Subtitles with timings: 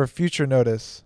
[0.00, 1.04] For future notice,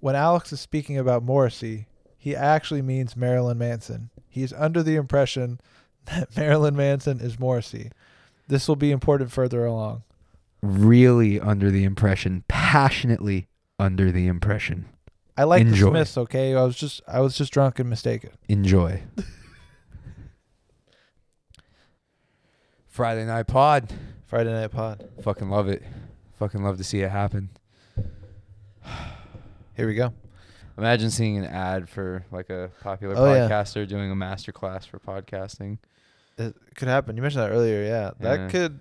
[0.00, 1.86] when Alex is speaking about Morrissey,
[2.18, 4.10] he actually means Marilyn Manson.
[4.28, 5.62] He is under the impression
[6.04, 7.90] that Marilyn Manson is Morrissey.
[8.46, 10.02] This will be important further along.
[10.60, 14.90] Really under the impression, passionately under the impression.
[15.38, 15.86] I like Enjoy.
[15.86, 16.54] the Smiths, okay?
[16.54, 18.32] I was just I was just drunk and mistaken.
[18.46, 19.04] Enjoy.
[22.88, 23.90] Friday night pod.
[24.26, 25.02] Friday night pod.
[25.22, 25.82] Fucking love it.
[26.38, 27.48] Fucking love to see it happen.
[29.76, 30.12] Here we go.
[30.76, 33.48] Imagine seeing an ad for like a popular Oh, yeah.
[33.48, 35.78] podcaster doing a master class for podcasting.
[36.36, 37.16] It could happen.
[37.16, 37.84] You mentioned that earlier.
[37.84, 38.48] Yeah, that Yeah.
[38.48, 38.80] could.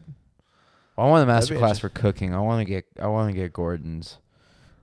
[0.98, 2.34] I want a That'd master be class for cooking.
[2.34, 4.18] I want to get I want to get Gordon's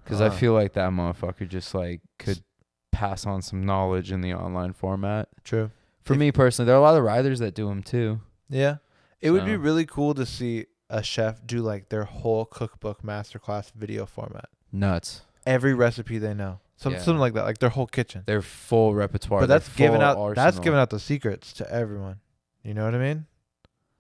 [0.05, 2.43] because I feel like that motherfucker just like could
[2.93, 5.29] pass on some knowledge in the online format.
[5.45, 5.71] True.
[6.03, 8.21] For If- me personally, there are a lot of riders that do them too.
[8.49, 8.77] Yeah.
[9.21, 13.03] It would be So- really cool to see a chef do like their whole cookbook
[13.03, 14.49] masterclass video format.
[14.73, 15.23] Nuts.
[15.47, 16.61] Every recipe they know.
[16.77, 17.01] Some, Yeah.
[17.01, 18.23] Something like that, like their whole kitchen.
[18.27, 19.41] Their full repertoire.
[19.41, 22.21] but that's giving out that's giving out the secrets to everyone.
[22.63, 23.27] You know what I mean?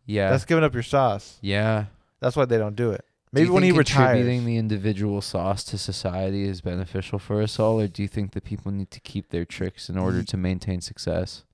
[0.06, 0.31] Yeah.
[0.31, 1.39] That's giving up your sauce.
[1.41, 1.86] yeah.
[2.20, 3.05] That's why they don't do it.
[3.33, 4.09] Do Maybe when he retires.
[4.17, 8.33] contributing the individual sauce to society is beneficial for us all, or do you think
[8.33, 11.44] that people need to keep their tricks in order to maintain success?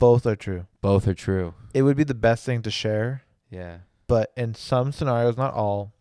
[0.00, 0.66] both are true.
[0.82, 1.54] Both are true.
[1.72, 3.78] It would be the best thing to share, Yeah.
[4.08, 5.92] but in some scenarios, not all,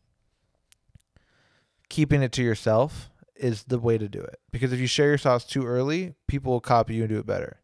[1.94, 4.40] keeping it to yourself is the way to do it.
[4.52, 7.26] Because if you share your sauce too early, people will copy you and do it
[7.26, 7.58] better.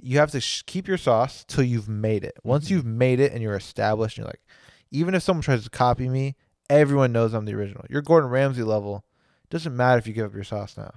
[0.00, 2.36] You have to sh- keep your sauce till you've made it.
[2.42, 2.70] Once Mhm.
[2.70, 4.44] you've made it and you're established, and you're like,
[4.90, 6.36] even if someone tries to copy me,
[6.70, 7.84] everyone knows I'm the original.
[7.90, 9.04] You're Gordon Ramsay level.
[9.50, 10.94] Doesn't matter if you give up your sauce now.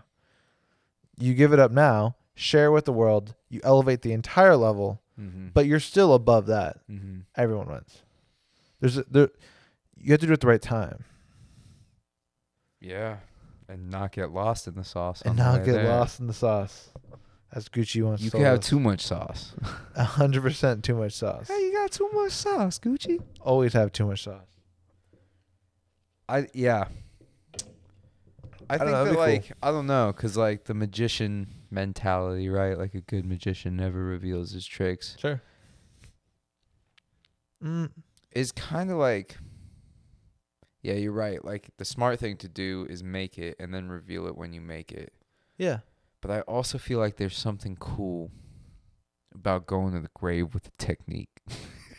[1.17, 5.47] You give it up now, share with the world, you elevate the entire level, Mm-hmm.
[5.53, 6.77] but you're still above that.
[6.89, 7.19] mm-hmm.
[7.35, 8.03] Everyone wins.
[8.80, 9.30] There's a, there,
[9.97, 11.03] you have to do it at the right time
[12.80, 13.17] Yeah.
[13.67, 15.22] And not get lost in the sauce.
[15.22, 15.88] and not get there.
[15.88, 16.89] lost in the sauce.
[17.52, 18.67] As Gucci once You could have us.
[18.67, 19.53] too much sauce.
[19.95, 21.47] A hundred percent too much sauce.
[21.47, 23.22] Hey, you got too much sauce, Gucci.
[23.41, 24.45] Always have too much sauce.
[26.28, 26.85] I yeah.
[28.69, 29.57] I, don't think know, that be cool.
[29.63, 32.78] I don't know, cause like the magician mentality, right?
[32.78, 35.18] Like a good magician never reveals his tricks.
[35.19, 35.41] Sure.
[37.63, 37.89] Mm,
[38.31, 39.38] Is kind of like.
[40.81, 41.44] Yeah, you're right.
[41.44, 44.62] Like the smart thing to do is make it and then reveal it when you
[44.62, 45.13] make it.
[45.57, 45.79] yeah.
[46.22, 48.29] But I also feel like there's something cool
[49.34, 51.41] about going to the grave with a technique.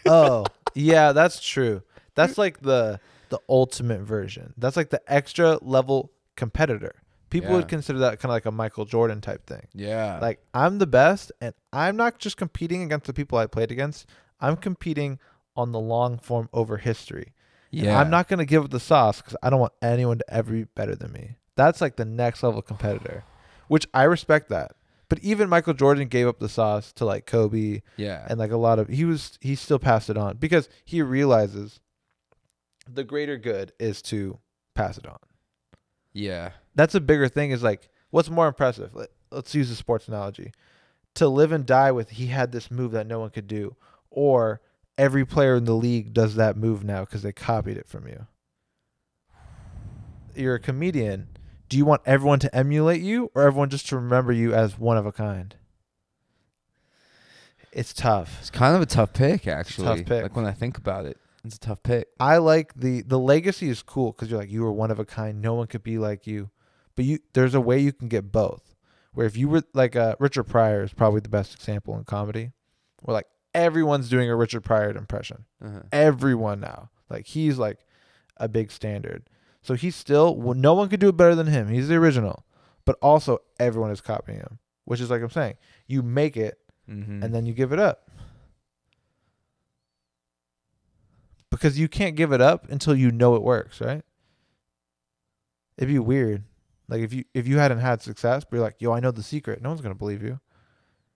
[0.06, 1.82] Oh, yeah, that's true.
[2.14, 4.54] That's like the the ultimate version.
[4.56, 6.94] That's like the extra level competitor.
[7.28, 7.56] People Yeah.
[7.56, 9.68] would consider that kind of like a Michael Jordan type thing.
[9.74, 10.18] Yeah.
[10.18, 14.06] Like I'm the best, and I'm not just competing against the people I played against.
[14.40, 15.18] I'm competing
[15.54, 17.34] on the long form over history.
[17.72, 18.00] And yeah.
[18.00, 20.64] I'm not gonna give up the sauce because I don't want anyone to ever be
[20.64, 21.36] better than me.
[21.56, 23.24] That's like the next level competitor,
[23.68, 24.72] which I respect that.
[25.08, 28.24] But even Michael Jordan gave up the sauce to like Kobe Yeah.
[28.28, 31.80] and like a lot of he was he still passed it on because he realizes
[32.88, 34.38] the greater good is to
[34.74, 35.18] pass it on.
[36.12, 36.50] yeah.
[36.76, 37.50] That's a bigger thing.
[37.50, 38.94] Is like what's more impressive?
[38.94, 40.52] Let, let's use a sports analogy.
[41.16, 43.74] To live and die with he had this move that no one could do,
[44.10, 44.60] or
[45.00, 48.26] every player in the league does that move now because they copied it from you.
[50.34, 51.28] You're a comedian.
[51.70, 54.98] Do you want everyone to emulate you, or everyone just to remember you as one
[54.98, 55.56] of a kind?
[57.72, 58.36] It's tough.
[58.40, 59.86] It's kind of a tough pick, actually.
[59.86, 60.22] tough pick.
[60.22, 62.08] Like when I think about it, it's a tough pick.
[62.18, 65.04] I like the the legacy is cool because you're like you were one of a
[65.04, 65.40] kind.
[65.40, 66.50] No one could be like you,
[66.94, 68.74] but you there's a way you can get both.
[69.12, 72.50] Where if you were like uh, Richard Pryor is probably the best example in comedy,
[73.02, 75.44] where like everyone's doing a Richard Pryor impression.
[75.64, 75.80] Uh-huh.
[75.92, 77.78] Everyone now, like he's like
[78.36, 79.28] a big standard.
[79.62, 81.68] So he's still well, no one could do it better than him.
[81.68, 82.44] He's the original,
[82.84, 85.54] but also everyone is copying him, which is like I'm saying,
[85.86, 86.56] you make it
[86.88, 87.22] Mm-hmm.
[87.22, 88.10] and then you give it up.
[91.50, 94.02] Because you can't give it up until you know it works, right?
[95.76, 96.44] It'd be weird.
[96.88, 99.22] Like if you if you hadn't had success, but you're like, yo, I know the
[99.22, 99.62] secret.
[99.62, 100.40] No one's gonna believe you.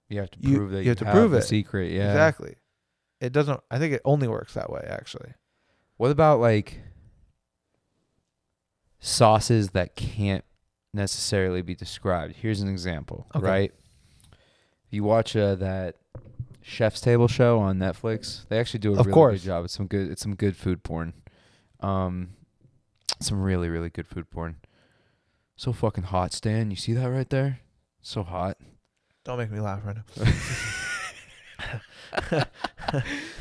[0.09, 1.43] You have to you- prove that you you, have to prove the it.
[1.43, 1.91] secret.
[1.93, 2.09] Yeah.
[2.11, 2.55] Exactly.
[3.21, 5.33] It doesn't I think it only works that way, actually.
[5.97, 6.81] What about like
[9.01, 10.45] sauces that can't
[10.93, 12.35] necessarily be described?
[12.37, 13.47] Here's an example, Okay.
[13.47, 13.73] right?
[14.33, 15.97] If you watch uh, that
[16.63, 19.41] Chef's Table show on Netflix, they actually do a Of really course.
[19.41, 19.65] good job.
[19.65, 20.11] It's some good.
[20.11, 21.13] It's some good food porn.
[21.81, 22.31] Um,
[23.21, 24.57] some really really good food porn.
[25.57, 26.71] So fucking hot, Stan.
[26.71, 27.61] You see that right there?
[28.03, 28.59] So hot.
[29.25, 30.25] Don't make me laugh right now.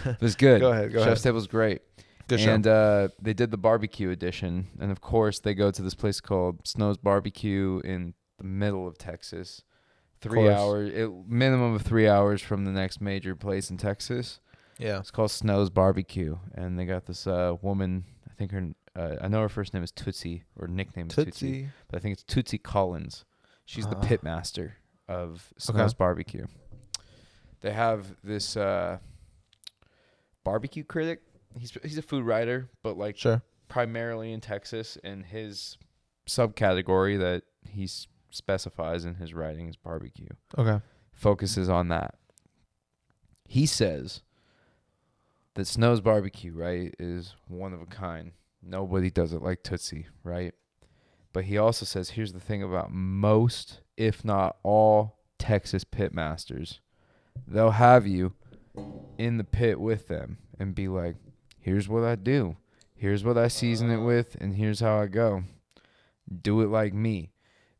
[0.05, 0.61] It was good.
[0.61, 1.23] Go ahead, go Chef's ahead.
[1.23, 1.81] Table's great.
[2.27, 2.53] Good show.
[2.53, 6.21] and uh, they did the barbecue edition, and of course they go to this place
[6.21, 9.61] called Snow's Barbecue in the middle of Texas.
[10.21, 10.57] Three course.
[10.57, 14.39] hours, it, minimum of three hours from the next major place in Texas.
[14.79, 14.99] yeah.
[14.99, 18.05] It's called Snow's Barbecue, and they got this uh, woman.
[18.29, 21.31] I think her, uh, I know her first name is Tootsie, or nickname is Tootsie,
[21.31, 21.69] Tootsie.
[21.89, 23.25] but I think it's Tootsie Collins.
[23.65, 24.01] She's the Ah.
[24.01, 24.77] pit master
[25.07, 25.77] of Okay.
[25.77, 26.45] Snow's Barbecue.
[27.61, 28.97] They have this uh,
[30.43, 31.21] barbecue critic.
[31.57, 33.41] He's he's a food writer, but like Sure.
[33.69, 35.77] primarily in Texas, and his
[36.27, 37.87] subcategory that he
[38.31, 40.27] specifies in his writing is barbecue.
[40.57, 40.81] Okay.
[41.13, 42.15] Focuses on that.
[43.47, 44.21] He says
[45.53, 48.31] that Snow's barbecue, right, is one of a kind.
[48.63, 50.53] Nobody does it like Tootsie, right?
[51.33, 56.79] But he also says here's the thing about most, if not all, Texas pit masters.
[57.47, 58.33] They'll have you
[59.17, 61.15] in the pit with them and be like,
[61.59, 62.57] here's what I do.
[62.95, 65.43] Here's what I season it with, and here's how I go.
[66.41, 67.31] Do it like me.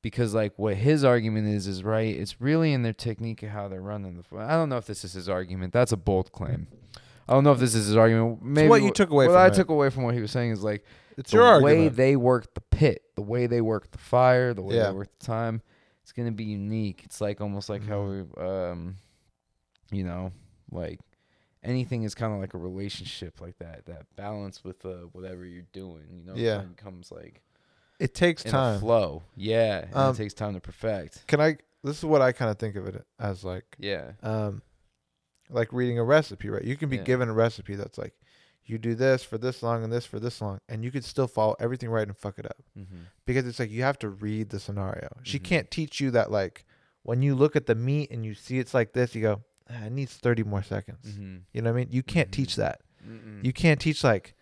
[0.01, 2.13] Because like what his argument is is right.
[2.13, 4.37] It's really in their technique of how they're running the.
[4.37, 5.71] I don't know if this is his argument.
[5.71, 6.67] That's a bold claim.
[7.25, 8.43] I don't know if this is his argument.
[8.43, 9.53] Maybe what you took away what from I it.
[9.53, 10.83] took away from what he was saying is like
[11.17, 11.95] It's the your way argument.
[11.95, 14.87] they work the pit, the way they work the fire, the way Yeah.
[14.87, 15.61] they work the time.
[16.03, 17.01] It's gonna be unique.
[17.05, 18.41] It's like almost like how we, Mm-hmm.
[18.45, 18.95] um,
[19.91, 20.31] you know,
[20.71, 20.99] like
[21.63, 23.85] anything is kind of like a relationship like that.
[23.85, 26.07] That balance with uh, whatever you're doing.
[26.11, 26.61] You know, Yeah.
[26.61, 27.41] becomes like
[27.99, 28.75] it takes time.
[28.75, 29.23] To flow.
[29.35, 31.25] Yeah, and Um, it takes time to perfect.
[31.27, 31.57] Can I?
[31.83, 34.61] This is what I kind of think of it as like, Yeah, um,
[35.49, 36.63] like reading a recipe, right?
[36.63, 37.03] You can be Yeah.
[37.03, 38.13] given a recipe that's like,
[38.65, 41.27] you do this for this long and this for this long, and you could still
[41.27, 43.01] follow everything right and fuck it up mm-hmm.
[43.25, 45.09] because it's like you have to read the scenario.
[45.23, 45.43] She Mhm.
[45.43, 46.65] can't teach you that like
[47.03, 49.85] when you look at the meat and you see it's like this, you go, ah,
[49.85, 51.05] it needs thirty more seconds.
[51.07, 51.37] Mm-hmm.
[51.51, 51.87] You know what I mean?
[51.91, 52.81] You can't teach that.
[53.05, 53.43] Mm-mm.
[53.43, 54.33] You can't teach like,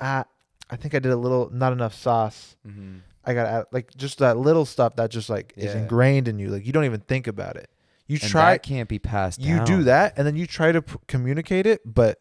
[0.00, 0.24] ah,
[0.68, 2.56] I think I did a little not enough sauce.
[2.66, 2.96] mm-hmm.
[3.28, 6.38] I got to add like just that little stuff that just like is ingrained in
[6.38, 6.48] you.
[6.48, 7.68] Like you don't even think about it.
[8.06, 9.40] You And try that can't be passed.
[9.40, 12.20] you do that and then you try to p- communicate it, but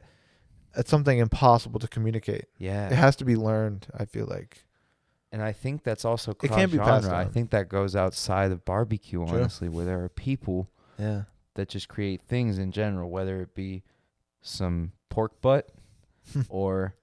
[0.78, 2.46] it's something impossible to communicate.
[2.58, 4.66] Yeah, It has to be learned, I feel like.
[5.32, 7.18] And I think that's also It can be passed genre.
[7.20, 9.40] I think that goes outside of barbecue, True.
[9.40, 11.24] honestly, where there are people Yeah.
[11.56, 13.84] that just create things in general, whether it be
[14.42, 15.70] some pork butt
[16.50, 16.96] or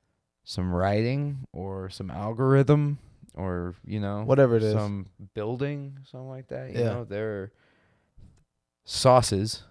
[0.44, 2.98] some writing or some algorithm
[3.34, 4.72] or, you know, Whatever it is.
[4.72, 6.70] some building, something like that.
[6.70, 6.88] You Yeah.
[6.90, 7.52] know, there are
[8.84, 9.62] sauces,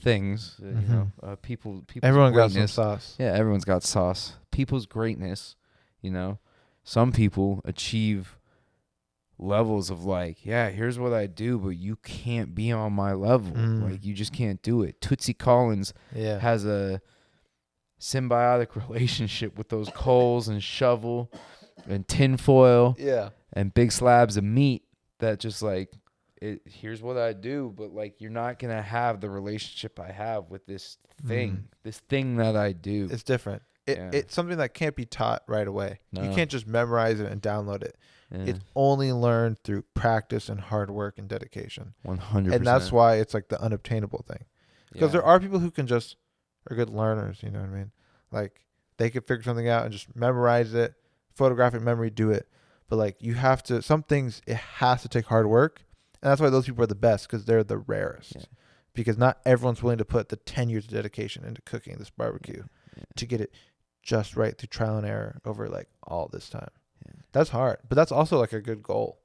[0.00, 2.06] things, uh, you know, uh, people, people's Mm-hmm.
[2.06, 2.72] Everyone got some greatness.
[2.72, 3.16] sauce.
[3.18, 4.34] Yeah, everyone's got sauce.
[4.50, 5.56] People's greatness,
[6.00, 6.38] you know.
[6.84, 8.38] Some people achieve
[9.38, 13.52] levels of like, yeah, here's what I do, but you can't be on my level.
[13.52, 13.90] Mm.
[13.90, 15.00] Like you just can't do it.
[15.00, 16.38] Tootsie Collins Yeah.
[16.40, 17.00] has a
[18.00, 21.30] symbiotic relationship with those coals and shovel
[21.88, 23.30] and tinfoil yeah.
[23.52, 24.82] and big slabs of meat
[25.20, 25.92] that just like
[26.40, 30.50] it here's what I do, but like you're not gonna have the relationship I have
[30.50, 31.50] with this thing.
[31.52, 31.62] Mhm.
[31.82, 33.08] This thing that I do.
[33.10, 33.62] It's different.
[33.86, 34.10] It, Yeah.
[34.12, 36.00] It's something that can't be taught right away.
[36.12, 37.96] You can't just memorize it and download it.
[38.30, 38.44] Yeah.
[38.44, 41.94] It's only learned through practice and hard work and dedication.
[42.02, 44.44] One hundred, And that's why it's like the unobtainable thing.
[44.92, 46.16] Because there are people who can just
[46.70, 47.92] are good learners, you know what I mean?
[48.30, 48.60] Like
[48.98, 50.94] they could figure something out and just memorize it,
[51.34, 52.46] photographic memory, do it.
[52.88, 55.82] But like you have to some things it has to take hard work.
[56.22, 58.34] And that's why those people are the best because they're the rarest.
[58.36, 58.42] Yeah.
[58.94, 62.64] Because not everyone's willing to put the 10 years of dedication into cooking this barbecue
[62.96, 63.04] Yeah.
[63.16, 63.52] to get it
[64.02, 66.70] just right through trial and error over like all this time.
[67.06, 67.12] Yeah.
[67.32, 69.20] That's hard, but that's also like a good goal.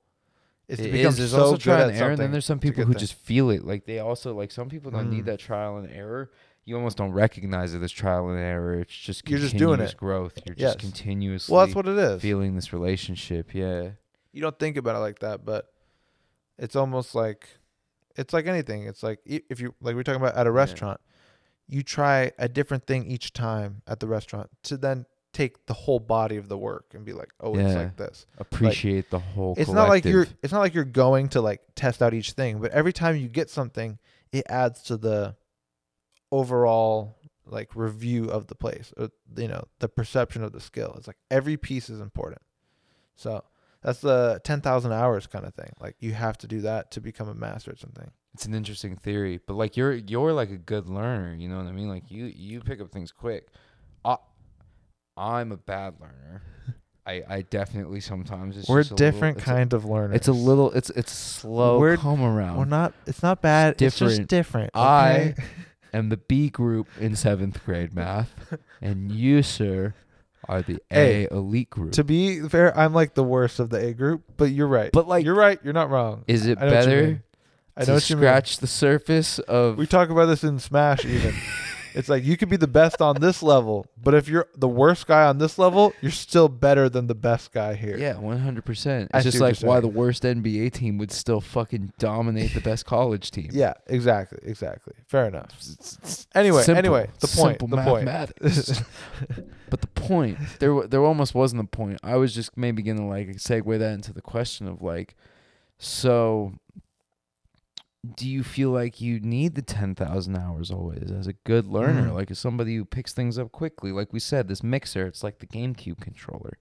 [0.68, 1.18] Is to It become is.
[1.18, 3.66] There's so also trial and error, and then there's some people who just feel it.
[3.66, 5.28] Like they also like some people don't need Mm.
[5.28, 6.32] that trial and error.
[6.66, 8.80] You almost don't recognize it as trial and error.
[8.80, 9.98] It's just You're just doing continuous it.
[9.98, 10.40] growth.
[10.46, 10.76] You're Yes.
[10.76, 12.22] just continuously Well, that's what it is.
[12.22, 13.54] feeling this relationship.
[13.54, 13.92] Yeah.
[14.32, 15.73] you don't think about it like that, but
[16.58, 17.50] it's almost like
[18.16, 18.84] it's like anything.
[18.86, 20.56] It's like if you like we're talking about at a Yeah.
[20.56, 21.00] restaurant,
[21.68, 26.00] you try a different thing each time at the restaurant to then take the whole
[26.00, 28.28] body of the work and be like, oh, it's like this.
[28.38, 29.56] Appreciate the whole.
[29.58, 32.60] It's not like you're it's not like you're going to like test out each thing,
[32.60, 33.98] but every time you get something,
[34.32, 35.36] it adds to the
[36.32, 41.08] overall like review of the place or you know the perception of the skill it's
[41.08, 42.42] like every piece is important
[43.16, 43.44] so
[43.84, 47.28] that's the 10,000 hours kind of thing like you have to do that to become
[47.30, 50.88] a master at something It's an interesting theory, but like you're you're like a good
[50.90, 51.36] learner.
[51.36, 51.88] You know what I mean?
[51.90, 53.48] Like you you pick up things quick.
[54.04, 54.18] I
[55.16, 56.42] I'm a bad learner.
[57.06, 60.34] I I definitely sometimes it's we're a little- different a- kind of learners It's a
[60.34, 60.72] little.
[60.72, 62.58] It's it's slow We're- come around.
[62.58, 64.30] we're not it's not bad it's, just different.
[64.30, 65.36] different I
[65.94, 68.34] am the B group in seventh grade math,
[68.82, 69.94] and you, sir,
[70.48, 71.94] are the Hey, A elite group.
[71.94, 74.92] To be fair, I'm like the worst of the A group, but you're right.
[74.92, 75.60] But, like, you're right.
[75.64, 76.24] You're not wrong.
[76.28, 77.24] Is it I know what you better.
[77.76, 78.22] I know to what you mean.
[78.24, 81.34] scratch the surface of We talk about this in Smash even.
[81.96, 85.08] it's like you could be the best on this level, but if you're the worst
[85.08, 87.98] guy on this level, you're still better than the best guy here.
[87.98, 89.12] Yeah, one hundred percent.
[89.14, 92.62] I It's see just like why the worst NBA team would still fucking dominate the
[92.62, 93.50] best college team.
[93.52, 94.94] Yeah, exactly, exactly.
[95.08, 95.58] Fair enough.
[96.36, 98.06] Anyway, Simple- anyway, the point, the point.
[99.70, 102.00] but the point, there, there almost wasn't a point.
[102.04, 105.16] I was just maybe gonna like segue that into the question of like,
[105.78, 106.54] so,
[108.16, 112.10] do you feel like you need the ten thousand hours always as a good learner,
[112.10, 112.14] Mm.
[112.16, 113.92] like as somebody who picks things up quickly?
[113.92, 116.58] Like we said, this mixer, it's like the GameCube controller.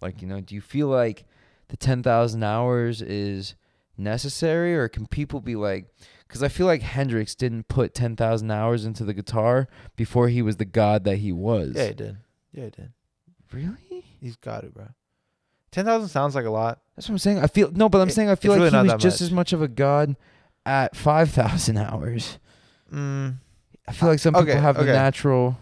[0.00, 1.24] Like you know, do you feel like
[1.68, 3.54] the ten thousand hours is
[3.96, 5.86] necessary, or can people be like?
[6.28, 10.42] Because I feel like Hendrix didn't put ten thousand hours into the guitar before he
[10.42, 11.72] was the god that he was.
[11.74, 12.16] Yeah, he did.
[12.52, 12.92] Yeah, he did.
[13.52, 14.04] Really?
[14.20, 14.88] He's got it, bro.
[15.70, 16.80] Ten thousand sounds like a lot.
[16.96, 17.38] That's what I'm saying.
[17.40, 19.26] I feel no, but I'm It- saying I feel like really he was just much.
[19.26, 20.16] as much of a god
[20.66, 22.38] at five thousand hours.
[22.92, 23.36] Mm,
[23.88, 25.56] I feel like some people Okay, have the natural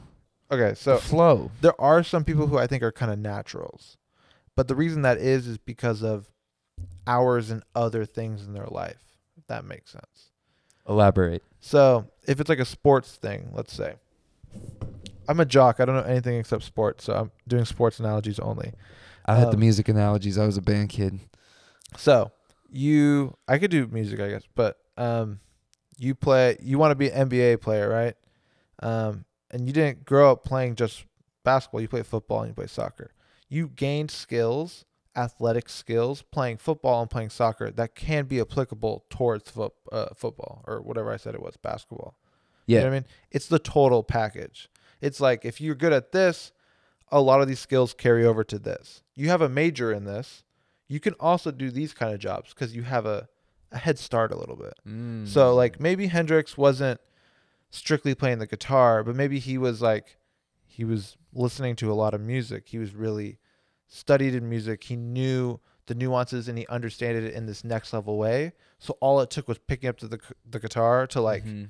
[0.51, 1.51] okay, so flow.
[1.61, 3.97] there are some people who I think are kind of naturals,
[4.57, 6.29] but the reason that is is because of
[7.07, 8.99] hours and other things in their life.
[9.37, 10.31] If that makes sense.
[10.89, 11.43] Elaborate.
[11.61, 13.95] So if it's like a sports thing, let's say,
[15.29, 15.81] I'm a jock.
[15.81, 18.73] I don't know anything except sports, so I'm doing sports analogies only.
[19.25, 20.37] I had the Um, music analogies.
[20.39, 21.21] I was a band kid.
[21.97, 22.33] So
[22.71, 25.41] you, I could do music, I guess, but um,
[25.99, 26.57] you play.
[26.61, 28.15] You want to be an NBA player, right?
[28.83, 31.05] Um, and you didn't grow up playing just
[31.45, 31.81] basketball.
[31.81, 33.13] You play football and you play soccer.
[33.49, 34.85] You gained skills,
[35.17, 40.65] athletic skills, playing football and playing soccer that can be applicable towards foot, uh, football
[40.67, 42.17] or whatever I said it was, basketball.
[42.67, 42.79] Yeah.
[42.79, 43.07] You know what I mean?
[43.31, 44.69] It's the total package.
[45.01, 46.53] It's like if you're good at this,
[47.11, 49.03] a lot of these skills carry over to this.
[49.15, 50.45] You have a major in this,
[50.89, 53.29] you can also do these kind of jobs because you have a,
[53.73, 54.75] a head start a little bit.
[54.89, 55.27] Mm.
[55.27, 57.01] So like maybe Hendrix wasn't
[57.71, 60.17] strictly playing the guitar, but maybe he was like
[60.67, 62.69] he was listening to a lot of music.
[62.69, 63.39] He was really
[63.89, 64.85] studied in music.
[64.85, 68.53] He knew the nuances and he understood it in this next level way.
[68.79, 71.69] So all it took was picking up to the the guitar to like Mhm.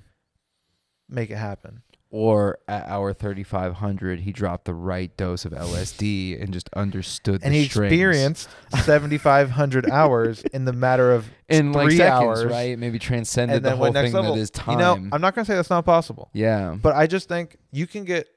[1.09, 1.83] make it happen.
[2.15, 7.55] Or at hour 3500, he dropped the right dose of LSD and just understood and
[7.55, 7.91] he strings.
[7.91, 8.51] experienced
[8.85, 12.79] 7500 hours in the matter of in like three seconds, hours, right?
[12.79, 14.75] Maybe transcended and the whole thing level that is time.
[14.75, 16.77] you know i'm not going to say that's not possible yeah.
[16.81, 18.29] but i just think you can get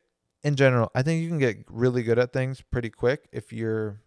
[0.44, 4.00] in general i think you can get really good at things pretty quick if you're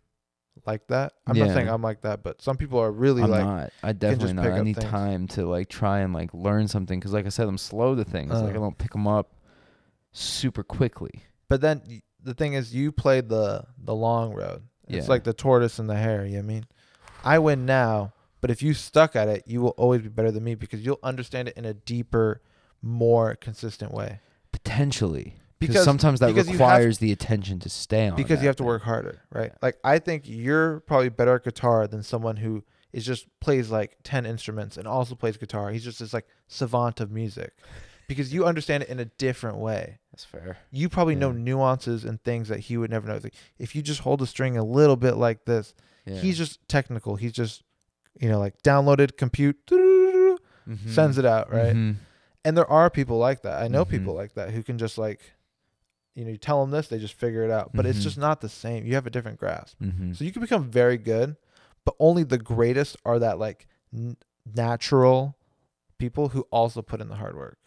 [0.66, 3.44] like that i'm not saying i'm like that but some people are really I'm like
[3.44, 3.70] not.
[3.82, 4.46] I definitely not.
[4.46, 4.90] I need things.
[4.90, 8.04] time to like try and like learn something because, like I said, I'm slow to
[8.04, 8.32] things.
[8.32, 8.60] like I Uh.
[8.60, 9.30] don't pick them up
[10.12, 11.22] super quickly.
[11.48, 11.82] but then
[12.22, 15.10] the thing is you played the the long road it's Yeah.
[15.12, 16.64] like the tortoise and the hare you know what i mean
[17.24, 20.42] i win now but if you stuck at it you will always be better than
[20.44, 22.40] me because you'll understand it in a deeper
[22.82, 24.20] more consistent way
[24.52, 28.16] Potentially, because sometimes that because you have- requires the attention to stay on.
[28.16, 29.52] because you have to work harder, right?
[29.62, 33.96] Like I think you're probably better at guitar than someone who is just plays like
[34.04, 35.70] 10 instruments and also plays guitar.
[35.70, 37.52] He's just this like savant of music
[38.08, 39.98] because you understand it in a different way.
[40.10, 40.58] That's fair.
[40.72, 43.20] You probably know nuances and things that he would never know.
[43.22, 45.74] Like, if you just hold a string a little bit like this,
[46.06, 46.16] Yeah.
[46.16, 47.16] he's just technical.
[47.16, 47.62] He's just
[48.18, 50.38] you know like downloaded compute Mhm.
[50.90, 51.74] sends it out, right?
[51.76, 51.96] Mhm.
[52.44, 53.62] And there are people like that.
[53.62, 53.90] I know Mhm.
[53.90, 55.20] people like that who can just like
[56.14, 57.70] you know, you tell them this, they just figure it out.
[57.72, 58.02] But it's Mhm.
[58.02, 58.84] just not the same.
[58.84, 59.78] You have a different grasp.
[59.80, 60.16] Mhm.
[60.16, 61.36] So you can become very good,
[61.84, 65.36] but only the greatest are that like n- natural
[65.96, 67.58] people who also put in the hard work.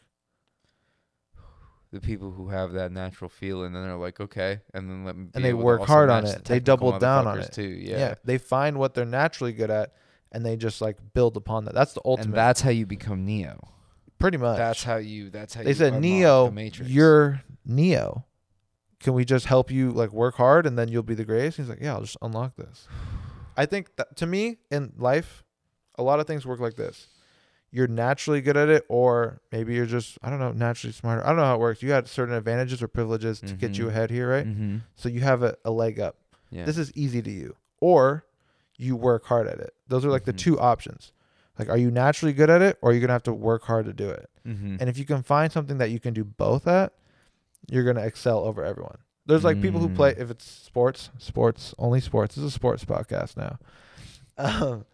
[1.91, 5.15] The people who have that natural feel and then they're like, okay, and then let
[5.15, 5.27] me.
[5.33, 6.43] And they work hard on it.
[6.45, 7.51] the They double down on it.
[7.51, 7.63] too.
[7.63, 7.97] Yeah.
[7.97, 8.15] Yeah.
[8.23, 9.93] They find what they're naturally good at
[10.31, 11.73] and they just like build upon that.
[11.73, 12.27] That's the ultimate.
[12.27, 13.59] and that's how you become Neo.
[14.19, 14.57] pretty much.
[14.57, 15.29] That's how you.
[15.29, 16.89] That's how they you said Neo, the Matrix.
[16.91, 18.25] you're Neo.
[19.01, 21.57] Can we just help you like work hard and then you'll be the greatest?
[21.57, 22.87] He's like, yeah, I'll just unlock this.
[23.57, 25.43] I think that to me in life,
[25.97, 27.07] a lot of things work like this.
[27.73, 31.23] You're naturally good at it, or maybe you're just I don't know naturally smarter.
[31.23, 31.81] I don't know how it works.
[31.81, 33.89] You got certain advantages or privileges to get you Mhm.
[33.89, 34.45] ahead here, right?
[34.45, 34.77] Mm-hmm.
[34.95, 36.17] So you have a, a leg up.
[36.49, 36.65] Yeah.
[36.65, 38.25] This is easy to you, or
[38.77, 39.73] you work hard at it.
[39.87, 40.37] Those are like the Mhm.
[40.37, 41.13] two options.
[41.57, 43.85] Like, are you naturally good at it, or are you gonna have to work hard
[43.85, 44.29] to do it?
[44.45, 44.77] mm-hmm.
[44.79, 46.91] And if you can find something that you can do both at,
[47.69, 48.97] you're gonna excel over everyone.
[49.27, 50.19] There's like people who play Mm.
[50.19, 52.35] if it's sports, sports only sports.
[52.35, 53.59] This is a sports podcast now.
[54.37, 54.85] Um,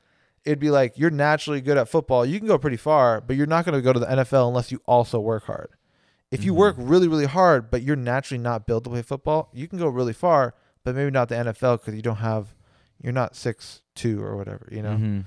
[0.47, 2.25] it'd be like you're naturally good at football.
[2.25, 4.81] You can go pretty far, but you're not gonna go to the NFL unless you
[4.87, 5.69] also work hard.
[6.31, 6.57] If you Mhm.
[6.57, 9.87] work really really hard, but you're naturally not built to play football, you can go
[9.87, 12.55] really far, but maybe not the NFL because you don't have,
[13.01, 14.95] you're not six two or whatever, you know.
[14.95, 15.25] Mhm.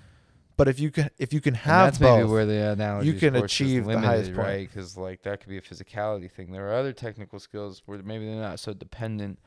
[0.57, 3.09] But if you can, if you can And have that's both, maybe where the analogy
[3.09, 4.47] you can achieve the highest point.
[4.47, 4.69] right?
[4.69, 6.53] Because like that could be a physicality thing.
[6.53, 9.39] There are other technical skills where maybe they're not so dependent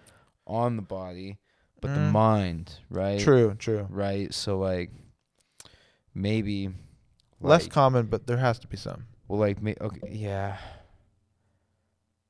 [0.48, 1.38] on the body,
[1.82, 2.12] but the Mm.
[2.12, 3.20] mind, right?
[3.20, 4.34] true, true, Right.
[4.34, 4.90] So like
[6.14, 6.70] maybe
[7.42, 9.06] less like- common, but there has to be some.
[9.28, 10.58] Well, like, ma- okay, yeah.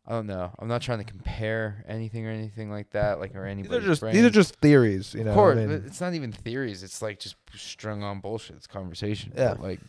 [0.06, 0.52] I don't know.
[0.60, 3.78] I'm not trying to compare anything or anything like that, like or These anybody.
[3.78, 5.30] are just these are just theories, you know.
[5.32, 6.84] of course, I mean, it's not even theories.
[6.84, 8.58] It's like just strung on bullshit.
[8.58, 9.32] It's conversation.
[9.34, 9.54] Yeah.
[9.54, 9.80] But like,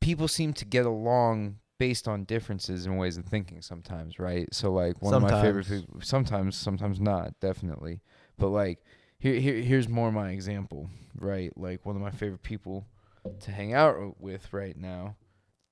[0.00, 4.48] people seem to get along based on differences in ways of thinking sometimes, right?
[4.52, 8.00] So like one of my favorite people, sometimes, sometimes not, definitely.
[8.38, 8.78] But like,
[9.22, 11.56] here, here, here's more my example, right?
[11.56, 12.88] Like one of my favorite people
[13.42, 15.14] to hang out with right now,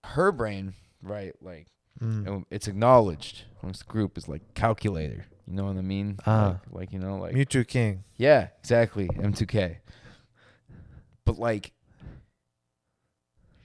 [0.04, 1.34] her brain, right?
[1.42, 1.66] Like
[2.00, 2.44] mm.
[2.52, 5.26] it's acknowledged amongst the group is like calculator.
[5.48, 6.18] You know what I mean?
[6.26, 6.46] Ah.
[6.46, 8.04] Like, like you know, like Mew2King.
[8.16, 9.08] yeah, exactly.
[9.08, 9.78] M2K.
[11.24, 11.72] But like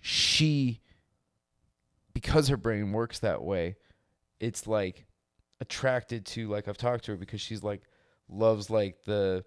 [0.01, 0.81] she
[2.11, 3.75] because her brain works that way,
[4.39, 5.05] it's like
[5.61, 7.83] attracted to like I've talked to her because she's like
[8.29, 9.43] loves like the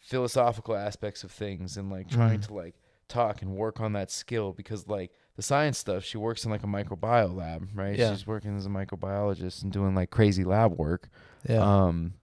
[0.00, 2.46] philosophical aspects of things and like trying Mm.
[2.46, 2.74] to like
[3.08, 6.62] talk and work on that skill because like the science stuff she works in like
[6.62, 8.10] a microbiome lab right Yeah.
[8.12, 11.08] she's working as a microbiologist and doing like crazy lab work
[11.48, 11.58] Yeah.
[11.86, 12.14] um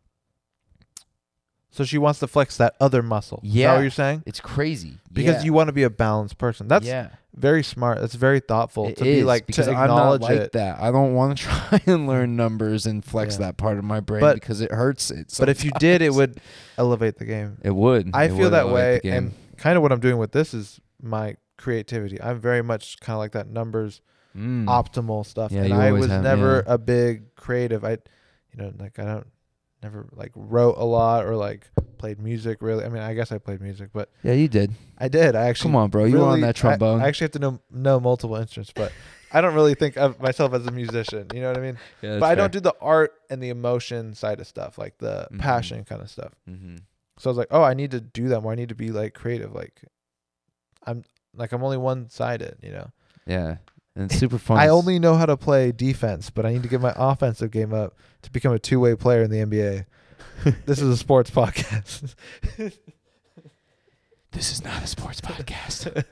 [1.76, 3.42] so she wants to flex that other muscle.
[3.44, 3.74] Is that Yeah.
[3.74, 4.24] what you're saying?
[4.26, 5.44] it's crazy Because Yeah.
[5.44, 6.68] you want to be a balanced person.
[6.68, 8.00] That's yeah very smart.
[8.00, 10.52] That's very thoughtful It to be like because to I'm not acknowledge like it.
[10.54, 10.80] that.
[10.80, 13.48] I don't want to try and learn numbers and flex Yeah.
[13.48, 15.36] that part of my brain But- because it hurts it.
[15.38, 16.40] But if you did, it would
[16.78, 17.58] elevate the game.
[17.62, 18.12] it would.
[18.14, 20.80] I It feel would that way, and kind of what I'm doing with this is
[21.02, 22.22] my creativity.
[22.22, 24.00] I'm very much kind of like that numbers
[24.38, 24.66] Mm.
[24.66, 26.74] optimal stuff, Yeah, and I was have, never yeah.
[26.74, 27.84] a big creative.
[27.86, 29.28] I, you know, like I don't
[29.86, 32.84] never like wrote a lot or like played music really.
[32.84, 34.72] I mean, I guess I played music, but yeah, you did.
[34.98, 35.36] I did.
[35.36, 36.06] I actually Come on, bro.
[36.06, 37.02] You were on that trombone.
[37.02, 38.92] I, I actually have to know know multiple instruments, but
[39.32, 41.28] I don't really think of myself as a musician.
[41.34, 41.78] You know what I mean?
[42.02, 45.28] yeah, but I don't do the art and the emotion side of stuff, like the
[45.32, 45.40] Mhm.
[45.40, 46.34] passion kind of stuff.
[46.50, 46.78] Mm-hmm.
[47.20, 48.52] So I was like, oh, I need to do that more.
[48.52, 49.54] I need to be like creative.
[49.54, 49.82] Like,
[50.86, 51.04] I'm
[51.36, 52.58] like I'm only one sided.
[52.64, 52.88] You know,
[53.26, 53.58] Yeah,
[53.96, 54.58] and super fun.
[54.58, 57.74] I only know how to play defense, but I need to get my offensive game
[57.74, 59.86] up to become a two way player in the NBA.
[60.66, 62.14] this is a sports podcast.
[64.32, 66.04] This is not a sports podcast.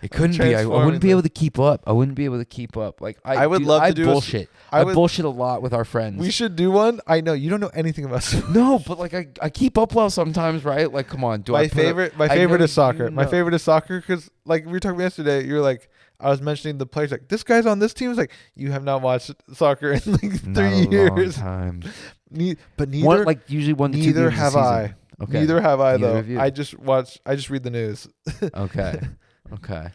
[0.00, 0.54] It couldn't be.
[0.54, 1.82] I, I wouldn't be able to keep up.
[1.86, 3.00] I wouldn't be able to keep up.
[3.00, 4.48] Like I, I would dude, love to do bullshit.
[4.70, 4.94] I, I would.
[4.94, 6.20] bullshit a lot with our friends.
[6.20, 7.00] we should do one.
[7.06, 8.48] I know you don't know anything about sports.
[8.48, 10.92] no, but like I, I keep up well sometimes, right?
[10.92, 13.06] Like, come on, do I my up- favorite my favorite is soccer.
[13.06, 15.88] you My favorite is soccer because like we were talking yesterday, you're like
[16.20, 18.10] I was mentioning the players like this guy's on this team.
[18.10, 21.36] It's like you have not watched soccer in like Not three long years.
[21.36, 21.82] time.
[22.30, 24.54] Ne- but neither One, like usually one to neither have.
[24.56, 24.94] I.
[25.22, 25.40] Okay.
[25.40, 26.22] Neither have I Neither though.
[26.34, 26.38] have.
[26.38, 27.18] I just watch.
[27.24, 28.06] I just read the news.
[28.54, 29.00] Okay.
[29.54, 29.88] okay.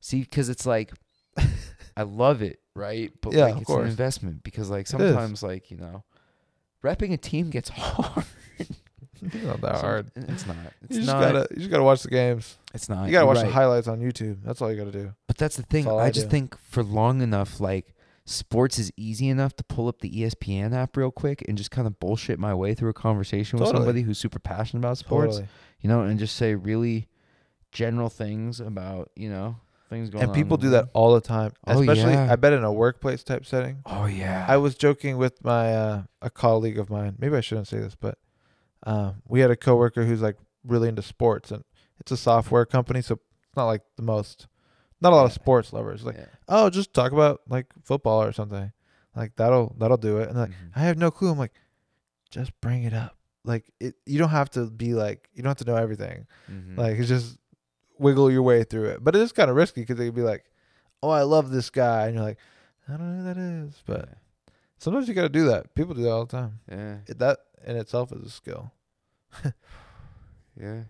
[0.00, 0.92] See, because it's like
[1.96, 3.12] I love it, right?
[3.20, 6.02] But Yeah, like it's an investment because like sometimes like you know,
[6.82, 8.24] repping a team gets hard.
[9.22, 10.10] It's not that Some- hard.
[10.16, 10.56] It's not.
[10.82, 11.20] It's You just not.
[11.20, 12.58] gotta you just gotta watch the games.
[12.74, 13.06] it's not.
[13.06, 13.46] You gotta watch right.
[13.46, 14.38] the highlights on YouTube.
[14.44, 15.12] That's all you gotta do.
[15.26, 15.86] But that's the thing.
[15.86, 19.88] all I, I just think for long enough, like sports is easy enough to pull
[19.88, 22.94] up the ESPN app real quick and just kind of bullshit my way through a
[22.94, 25.36] conversation with somebody who's super passionate about sports.
[25.36, 25.48] Totally.
[25.80, 27.08] You know, and just say really
[27.72, 29.56] general things about you know
[29.88, 30.30] things going on.
[30.30, 31.52] And people do that all the time.
[31.66, 32.32] Oh, Especially yeah.
[32.32, 33.82] I bet in a workplace type setting.
[33.86, 34.46] Oh yeah.
[34.48, 37.16] I was joking with my uh, a colleague of mine.
[37.18, 38.18] Maybe I shouldn't say this, but
[38.84, 41.64] um, we had a coworker who's like really into sports, and
[42.00, 44.46] it's a software company, so it's not like the most,
[45.00, 46.04] not a lot of sports lovers.
[46.04, 46.26] Like, Yeah.
[46.48, 48.72] oh, just talk about like football or something.
[49.14, 50.28] Like that'll that'll do it.
[50.28, 50.72] And like, Mhm.
[50.76, 51.30] I have no clue.
[51.30, 51.52] I'm like,
[52.30, 53.16] just bring it up.
[53.44, 56.26] Like it, you don't have to be like, you don't have to know everything.
[56.50, 56.78] Mhm.
[56.78, 57.38] Like it's just
[57.98, 59.04] wiggle your way through it.
[59.04, 60.44] But it is kind of risky because they could be like,
[61.02, 62.38] oh, I love this guy, and you're like,
[62.88, 64.08] I don't know who that is, but
[64.78, 65.74] sometimes you got to do that.
[65.74, 66.60] People do that all the time.
[66.70, 68.72] yeah, It, that in itself is a skill.
[70.60, 70.82] yeah.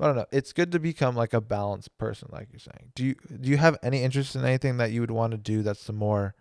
[0.00, 0.26] I don't know.
[0.32, 2.90] It's good to become like a balanced person, like you're saying.
[2.94, 5.62] Do you do you have any interest in anything that you would want to do
[5.62, 6.34] that's the more?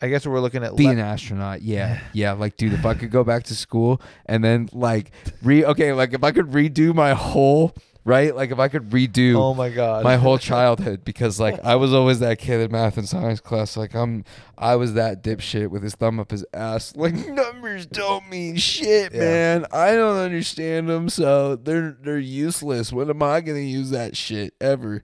[0.00, 1.62] I guess we're looking at Be le- an astronaut.
[1.62, 2.32] Yeah, yeah.
[2.32, 6.12] Like, dude, if I could go back to school and then like re okay, like
[6.12, 10.04] if I could redo my whole right, like if I could redo Oh my god,
[10.04, 13.76] my whole childhood because like I was always that kid in math and science class.
[13.76, 14.24] Like I'm,
[14.56, 16.94] I was that dipshit with his thumb up his ass.
[17.02, 19.20] Like numbers don't mean shit, Yeah.
[19.20, 19.66] man.
[19.72, 22.92] I don't understand them, so they're they're useless.
[22.92, 25.02] When am I gonna use that shit ever?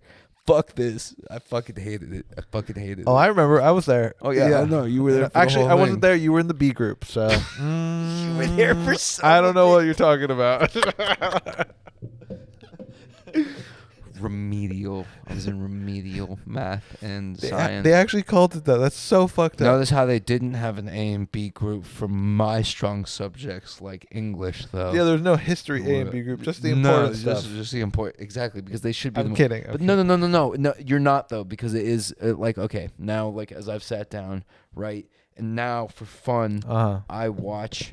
[0.49, 1.15] fuck this.
[1.31, 2.25] I fucking hated it.
[2.39, 3.05] I fucking hated it.
[3.07, 3.15] Oh.
[3.15, 3.61] I remember.
[3.61, 4.15] I was there.
[4.23, 5.29] Oh yeah, I know you were there.
[5.29, 6.15] The Actually, whole I wasn't there.
[6.17, 7.29] You were in the B group, so
[7.61, 10.75] You were there for Mm, I don't know what you're talking about.
[14.21, 15.07] Remedial.
[15.27, 17.85] I was in remedial math and they, science.
[17.85, 18.79] they actually called it that.
[18.79, 19.67] That's so fucked up.
[19.67, 24.07] Notice how they didn't have an A and B group for my strong subjects like
[24.11, 24.93] English, though.
[24.93, 27.43] yeah, there's no history A and B group, just the no, important stuff.
[27.43, 28.21] Just, just the important.
[28.23, 29.23] Exactly, because they should be.
[29.23, 29.65] the I'm kidding.
[29.71, 30.75] But no, no, no, no, no, no.
[30.85, 34.45] You're not though, because it is uh, like okay now, like as I've sat down,
[34.75, 37.01] right, and now for fun, Uh huh.
[37.09, 37.93] I watch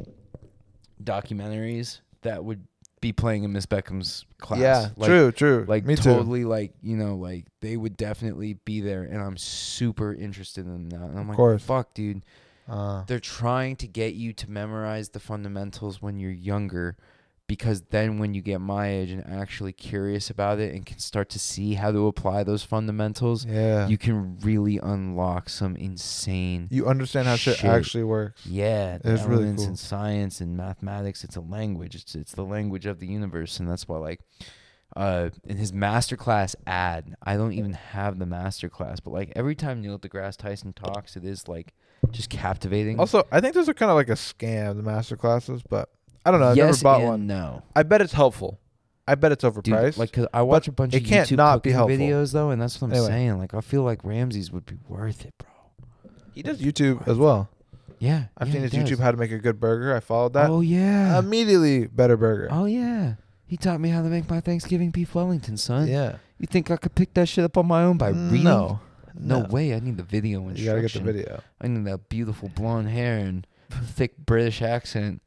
[1.04, 2.68] documentaries that would
[3.06, 4.60] be playing in Miss Beckham's class.
[4.60, 5.66] Yeah, like, true, true.
[5.68, 6.02] Like me too.
[6.02, 10.90] totally, like you know, like they would definitely be there, and I'm super interested in
[10.90, 11.02] that.
[11.02, 11.64] And I'm like, course.
[11.64, 12.24] fuck, dude.
[12.68, 16.98] Uh, They're trying to get you to memorize the fundamentals when you're younger
[17.48, 21.30] because then when you get my age and actually curious about it and can start
[21.30, 23.88] to see how to apply those fundamentals, yeah.
[23.88, 27.66] you can really unlock some insane You understand how shit, Shit.
[27.70, 28.46] actually works.
[28.46, 29.64] yeah, It's really cool.
[29.66, 31.24] in science and mathematics.
[31.24, 31.96] It's a language.
[31.96, 34.22] It's it's the language of the universe, and that's why like,
[34.96, 39.82] uh, in his masterclass ad, I don't even have the masterclass, but like every time
[39.82, 41.74] Neil deGrasse Tyson talks, it is like
[42.12, 43.00] just captivating.
[43.00, 45.90] Also, I think those are kind of like a scam, the masterclasses, but
[46.26, 46.48] I don't know.
[46.50, 47.28] I've yes never bought one.
[47.28, 48.60] No, I bet it's helpful.
[49.08, 49.54] I bet it's dude.
[49.54, 49.98] overpriced.
[49.98, 51.96] Like, cause I watch a bunch it of can't YouTube not be helpful.
[51.96, 53.08] videos though, and that's what I'm Anyway.
[53.08, 53.38] saying.
[53.38, 56.12] Like, I feel like Ramsay's would be worth it, bro.
[56.34, 57.50] he does YouTube as well.
[58.00, 58.90] Yeah, I've yeah, seen his does.
[58.90, 59.96] YouTube how to make a good burger.
[59.96, 60.50] I followed that.
[60.50, 61.18] Oh yeah.
[61.20, 62.48] Immediately better burger.
[62.52, 63.16] oh yeah.
[63.48, 65.88] He taught me how to make my Thanksgiving beef Wellington, son.
[65.88, 66.16] yeah.
[66.40, 68.44] You think I could pick that shit up on my own by reading?
[68.44, 68.80] No.
[69.18, 69.74] No, way.
[69.74, 70.66] I need the video instruction.
[70.66, 71.42] You gotta get the video.
[71.62, 75.22] I need that beautiful blonde hair and thick British accent.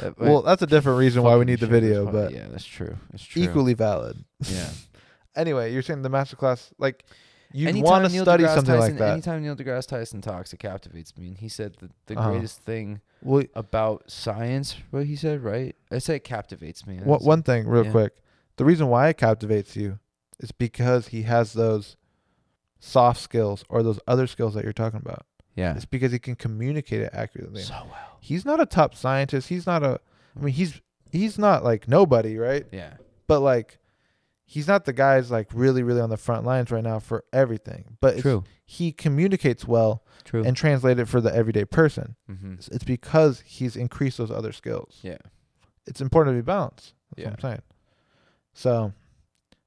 [0.00, 2.96] That- Well, that's a different reason why we need the video, but yeah, that's true.
[3.10, 3.42] That's true.
[3.42, 4.24] equally valid.
[4.48, 4.68] Yeah.
[5.36, 7.04] Anyway, you're saying the master class, like
[7.52, 9.12] you want to study deGrasse something like that.
[9.12, 11.28] Anytime Neil deGrasse Tyson talks, it captivates me.
[11.28, 12.30] And he said that the Uh-huh.
[12.30, 15.76] greatest thing Well, about science, what he said, right?
[15.92, 16.98] I say it captivates me.
[16.98, 17.90] One, one thing, real yeah.
[17.92, 18.16] quick.
[18.56, 20.00] The reason why it captivates you
[20.40, 21.96] is because he has those
[22.80, 25.26] soft skills or those other skills that you're talking about.
[25.60, 25.74] Yeah.
[25.76, 27.62] It's because he can communicate it accurately.
[27.62, 28.16] So well.
[28.20, 29.48] He's not a top scientist.
[29.48, 30.00] He's not a.
[30.36, 32.66] I mean, he's he's not like nobody, right?
[32.72, 32.94] Yeah.
[33.26, 33.78] But like,
[34.44, 37.96] he's not the guy's like really really on the front lines right now for everything.
[38.00, 38.44] But True.
[38.64, 40.42] he communicates well True.
[40.44, 42.16] and translate it for the everyday person.
[42.30, 42.54] mm-hmm.
[42.54, 44.98] It's, it's because he's increased those other skills.
[45.02, 45.18] Yeah.
[45.86, 46.94] It's important to be balanced.
[47.10, 47.30] That's Yeah.
[47.30, 47.62] what I'm saying.
[48.52, 48.92] So,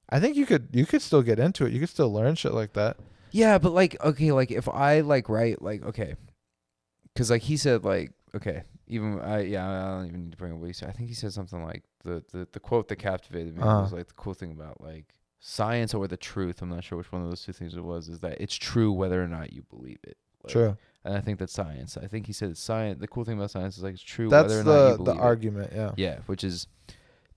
[0.10, 1.73] I think you could you could still get into it.
[1.73, 2.97] You could still learn shit like that.
[3.34, 6.15] Yeah, but like, okay, like if I like write, like, okay,
[7.13, 10.54] because like he said, like, okay, even I, yeah, I don't even need to bring
[10.54, 10.89] up what he said.
[10.89, 13.82] I think he said something like the the, the quote that captivated me Uh-huh.
[13.82, 16.62] was like the cool thing about like science or the truth.
[16.62, 18.08] I'm not sure which one of those two things it was.
[18.08, 20.17] Is that it's true whether or not you believe it.
[20.43, 20.78] Like, True.
[21.06, 21.98] And I think that's science.
[21.98, 23.00] I think he said it's science.
[23.00, 24.98] The cool thing about science is like it's true That's whether or not you the
[24.98, 25.26] believe the it.
[25.26, 25.72] argument.
[25.76, 25.91] Yeah.
[25.98, 26.67] Yeah, which is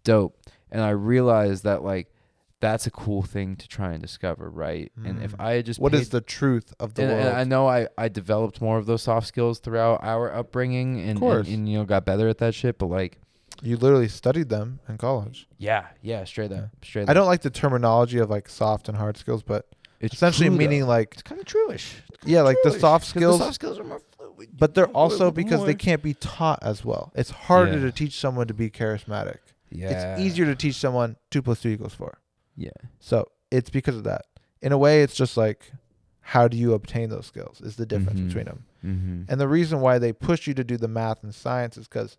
[0.05, 0.37] dope.
[0.71, 2.13] And I realized that like
[2.61, 4.91] that's a cool thing to try and discover, right?
[5.05, 5.41] And if Mm.
[5.45, 7.27] I had just What paid is the truth of the and, world?
[7.27, 11.21] and I know I, I developed more of those soft skills throughout our upbringing and,
[11.23, 12.79] and, and, you know got better at that shit.
[12.79, 13.19] But like,
[13.63, 15.47] you literally studied them in college.
[15.59, 17.11] yeah, yeah, straight up, straight up.
[17.11, 19.67] I don't like the terminology of like soft and hard skills, but
[20.01, 20.59] It's essentially true, though.
[20.59, 21.97] meaning like it's kind of truish.
[22.25, 23.39] yeah, like the soft skills.
[23.39, 24.49] The soft skills are more fluid.
[24.59, 27.13] but they're also because they can't be taught as well.
[27.15, 27.85] It's harder Yeah.
[27.85, 29.39] to teach someone to be charismatic.
[29.71, 32.19] Yeah, It's easier to teach someone two plus two equals four.
[32.57, 34.27] Yeah, So it's because of that.
[34.63, 35.73] In a way, it's just like,
[36.21, 37.61] how do you obtain those skills?
[37.61, 38.27] Is the difference Mhm.
[38.29, 38.65] between them.
[38.85, 39.23] mm-hmm.
[39.29, 42.17] And the reason why they push you to do the math and science is because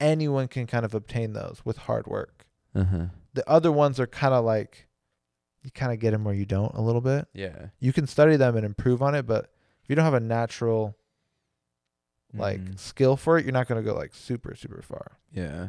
[0.00, 2.46] anyone can kind of obtain those with hard work.
[2.74, 3.06] uh-huh.
[3.34, 4.86] The other ones are kind of like,
[5.62, 7.28] you kind of get them or you don't a little bit.
[7.34, 10.20] yeah, You can study them and improve on it, but if you don't have a
[10.20, 10.96] natural
[12.34, 12.78] like Mhm.
[12.78, 15.18] skill for it, you're not going to go like super super far.
[15.32, 15.68] yeah,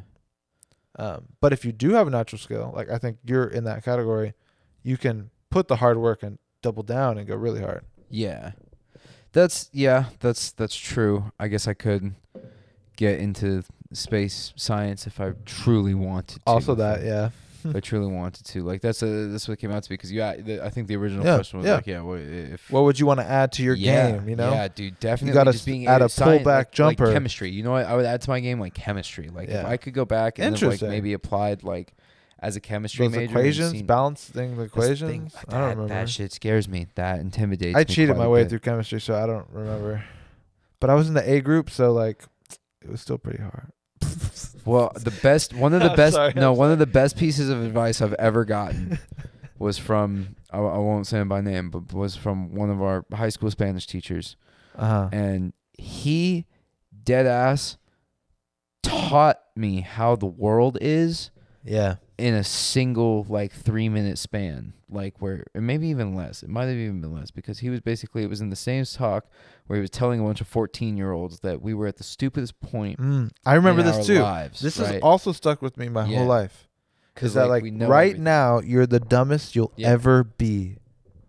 [0.98, 3.84] Um, but if you do have a natural skill, like I think you're in that
[3.84, 4.34] category,
[4.84, 7.84] you can put the hard work and double down and go really hard.
[8.10, 8.52] yeah.
[9.32, 11.32] That's yeah, that's that's true.
[11.40, 12.14] I guess I could
[12.98, 16.42] get into space science if I truly wanted to.
[16.46, 17.32] Also, that yeah,
[17.66, 18.64] if I truly wanted to.
[18.64, 20.24] Like that's a that's what came out to be because you.
[20.24, 21.76] I think the original Yeah, question was yeah.
[21.76, 24.30] like, yeah, what if what would you want to add to your yeah, game?
[24.30, 25.34] You know, yeah, dude, definitely.
[25.34, 27.06] gotta just being add a science- pullback like, jumper.
[27.06, 27.50] like chemistry.
[27.52, 27.86] You know what?
[27.86, 29.30] I would add to my game like chemistry.
[29.30, 31.94] Like if I could go back and then, like maybe applied like
[32.40, 33.32] as a chemistry those major.
[33.40, 35.34] equations, seen- balancing the this thing- equations.
[35.34, 35.88] that, I don't remember.
[35.88, 36.88] That shit scares me.
[36.96, 37.74] That intimidates.
[37.74, 37.80] Me.
[37.80, 40.04] I me cheated my way through chemistry, so I don't remember.
[40.82, 42.24] But I was in the A group, so like,
[42.82, 43.72] it was still pretty hard.
[44.66, 47.64] Well, the best one of the best sorry, no one of the best pieces of
[47.64, 49.00] advice I've ever gotten
[49.60, 53.06] was from I, I won't say him by name, but was from one of our
[53.14, 54.36] high school Spanish teachers,
[54.76, 55.10] Uh huh.
[55.12, 56.46] and he
[57.04, 57.78] dead ass
[58.82, 61.32] taught me how the world is
[61.64, 61.96] Yeah.
[62.18, 66.76] in a single like three minute span like where maybe even less it might have
[66.78, 69.26] even been less because he was basically it was in the same talk
[69.68, 72.04] where he was telling a bunch of 14 year olds that we were at the
[72.04, 74.22] stupidest point Mm, I remember this too.
[74.22, 74.96] lives, This right?
[74.96, 76.18] has also stuck with me my Yeah.
[76.20, 76.68] whole life.
[77.14, 78.24] Because that like we know right everything.
[78.24, 79.90] now you're the dumbest you'll Yeah.
[79.90, 80.78] ever be,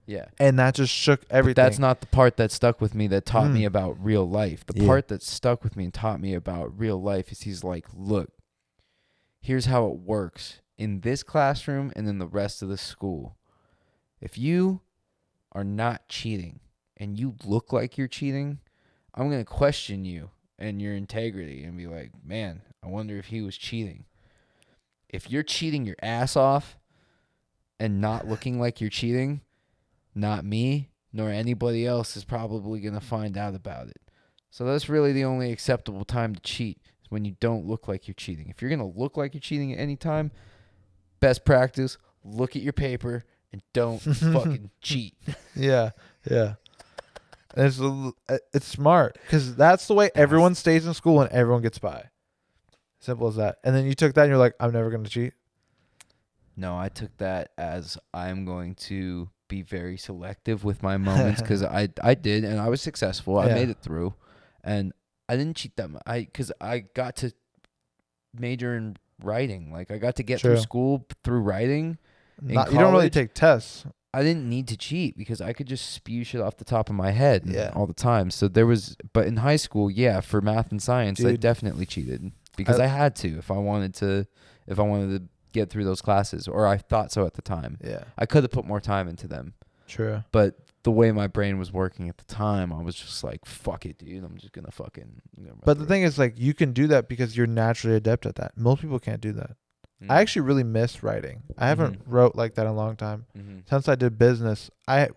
[0.06, 1.54] yeah and that just shook everything.
[1.54, 3.66] But that's not the part that stuck with me that taught me Mm.
[3.66, 4.64] about real life.
[4.66, 4.86] The Yeah.
[4.86, 8.30] part that stuck with me and taught me about real life is he's like, look,
[9.40, 13.36] here's how it works in this classroom and in the rest of the school.
[14.20, 14.80] If you
[15.52, 16.60] are not cheating
[16.96, 18.60] and you look like you're cheating,
[19.14, 23.26] I'm going to question you and your integrity and be like, man, I wonder if
[23.26, 24.04] he was cheating.
[25.08, 26.76] If you're cheating your ass off
[27.78, 29.40] and not looking like you're cheating,
[30.14, 34.00] not me nor anybody else is probably going to find out about it.
[34.50, 38.08] So that's really the only acceptable time to cheat is when you don't look like
[38.08, 38.48] you're cheating.
[38.50, 40.32] If you're going to look like you're cheating at any time,
[41.20, 43.98] best practice, look at your paper and don't
[44.32, 45.14] fucking cheat.
[45.56, 45.90] Yeah,
[46.28, 46.54] yeah.
[47.56, 48.10] And it's uh,
[48.52, 52.06] it's smart because that's the way everyone stays in school and everyone gets by.
[53.00, 53.56] Simple as that.
[53.62, 55.34] And then you took that and you're like, I'm never gonna cheat.
[56.56, 61.62] No, I took that as I'm going to be very selective with my moments because
[61.62, 63.38] I I did and I was successful.
[63.38, 63.54] I Yeah.
[63.54, 64.14] made it through,
[64.62, 64.92] and
[65.28, 66.02] I didn't cheat that much.
[66.06, 67.32] I because I got to
[68.36, 69.70] major in writing.
[69.72, 70.52] Like I got to get True.
[70.54, 71.98] through school through writing.
[72.42, 73.86] In Not, you don't really college- take tests.
[74.14, 76.94] I didn't need to cheat because I could just spew shit off the top of
[76.94, 77.70] my head Yeah.
[77.74, 78.30] all the time.
[78.30, 82.30] So there was, but in high school, yeah, for math and science, I definitely cheated
[82.56, 84.26] because I- I had to if I wanted to,
[84.66, 87.78] if I wanted to get through those classes, or I thought so at the time.
[87.84, 89.54] Yeah, I could have put more time into them,
[89.86, 90.24] true.
[90.32, 93.86] but the way my brain was working at the time, I was just like, "Fuck
[93.86, 94.22] it, dude!
[94.24, 95.22] I'm just gonna fucking."
[95.64, 98.56] But the thing is, like, you can do that because you're naturally adept at that.
[98.56, 99.56] Most people can't do that.
[100.08, 101.42] It." I actually really miss writing.
[101.58, 102.02] I haven't Mhm.
[102.12, 103.26] wrote like that in a long time.
[103.36, 103.68] Mhm.
[103.68, 105.08] Since I did business, I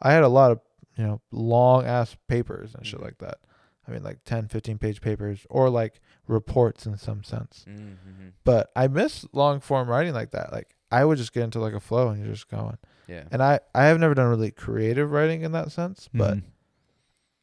[0.00, 0.60] I had a lot of
[0.96, 3.04] you know long ass papers and shit Mhm.
[3.04, 3.38] like that.
[3.86, 7.64] I mean, like 10, 15 page papers or like reports in some sense.
[7.68, 8.32] Mhm, mhm.
[8.44, 10.52] But I miss long form writing like that.
[10.52, 12.78] Like I would just get into like a flow and you're just going.
[13.08, 13.24] Yeah.
[13.32, 16.42] And I I have never done really creative writing in that sense, but Mhm.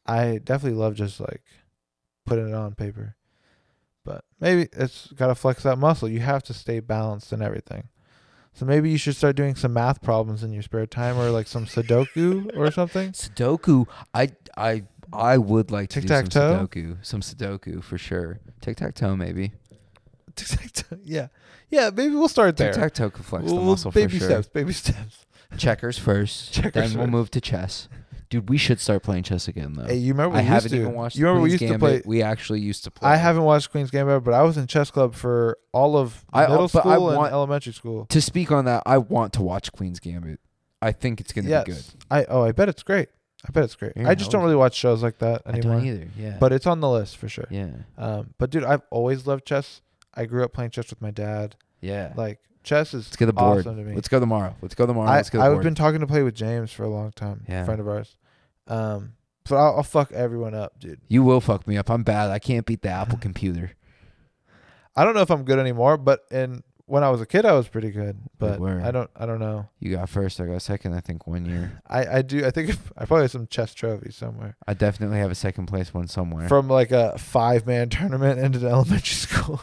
[0.06, 1.44] I definitely love just like
[2.26, 3.16] putting it on paper.
[4.10, 6.10] But maybe it's got to flex that muscle.
[6.10, 7.90] You have to stay balanced and everything.
[8.54, 11.48] So maybe you should start doing some math problems in your spare time or like
[11.48, 13.12] some Sudoku or something.
[13.12, 13.86] Sudoku.
[14.14, 16.68] I I I would like to do some Tic-tac-toe?
[16.68, 16.98] Sudoku.
[17.06, 18.40] Some Sudoku for sure.
[18.62, 19.52] Tic tac toe maybe.
[20.36, 20.98] Tic-tac-toe.
[21.04, 21.28] yeah.
[21.70, 22.74] Yeah, maybe we'll start there.
[22.74, 24.30] Tic tac toe can flex the We'll- muscle baby for sure.
[24.30, 25.26] steps, baby steps.
[25.58, 26.52] Checkers first.
[26.54, 27.12] Checkers then we'll first.
[27.12, 27.88] move to chess.
[28.30, 29.86] Dude, we should start playing chess again though.
[29.86, 30.78] Hey, you remember I we used haven't to?
[30.82, 31.16] even watched.
[31.18, 32.04] You remember we Queen's used to Gambit.
[32.04, 33.10] play We actually used to play.
[33.10, 36.42] I haven't watched Queen's Gambit, but I was in chess club for all of I-
[36.48, 38.06] middle but I school and want- elementary school.
[38.06, 40.40] To speak on that, I want to watch Queen's Gambit.
[40.82, 41.66] I think it's gonna yes.
[41.66, 41.84] be good.
[42.12, 43.10] I oh, I bet it's great.
[43.48, 43.94] I bet it's great.
[43.96, 45.74] Yeah, I just don't really watch shows like that anymore.
[45.74, 46.08] I don't either.
[46.18, 46.38] Yeah.
[46.40, 47.48] But it's on the list for sure.
[47.50, 49.82] yeah, Um, but dude, I've always loved chess.
[50.14, 51.56] I grew up playing chess with my dad.
[51.82, 52.14] yeah.
[52.16, 53.60] Like chess is Let's get the board.
[53.60, 53.96] awesome to me.
[53.96, 54.56] Let's go tomorrow.
[54.62, 55.10] Let's go tomorrow.
[55.10, 55.64] I, Let's get the I've board.
[55.64, 57.44] been talking to play with James for a long time.
[57.48, 57.66] Yeah.
[57.66, 58.16] friend of ours.
[58.68, 59.14] Um,
[59.48, 61.02] but I'll, I'll fuck everyone up, dude.
[61.08, 61.90] you will fuck me up.
[61.90, 62.30] I'm bad.
[62.30, 63.72] I can't beat the Apple computer.
[64.96, 67.54] I don't know if I'm good anymore, but in when I was a kid, I
[67.54, 68.18] was pretty good.
[68.40, 68.82] But were.
[68.82, 69.10] I don't.
[69.16, 69.70] I don't know.
[69.80, 70.42] You got first.
[70.42, 70.94] I got second.
[70.94, 71.82] I think one year.
[71.88, 72.46] I I do.
[72.46, 75.94] I think I probably have some chess trophies somewhere I definitely have a second place
[75.94, 76.48] one somewhere.
[76.48, 79.62] from like a five man tournament into elementary school.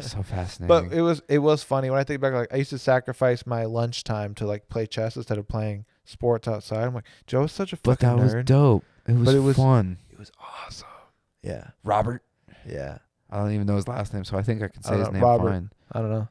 [0.00, 0.68] So fascinating.
[0.68, 2.32] But it was it was funny when I think back.
[2.32, 6.48] Like I used to sacrifice my lunchtime to like play chess instead of playing sports
[6.48, 6.84] outside.
[6.84, 7.90] I'm like, Joe was such a fucking.
[7.92, 8.84] But fucking that was dope.
[9.08, 9.98] It was, But it was- fun.
[10.10, 10.88] It was awesome.
[11.42, 12.22] Yeah, Robert.
[12.68, 12.98] yeah.
[13.30, 15.06] I don't even know his last name, so I think I can I say his
[15.08, 15.48] know, name Robert.
[15.50, 15.70] fine.
[15.90, 16.28] I don't know.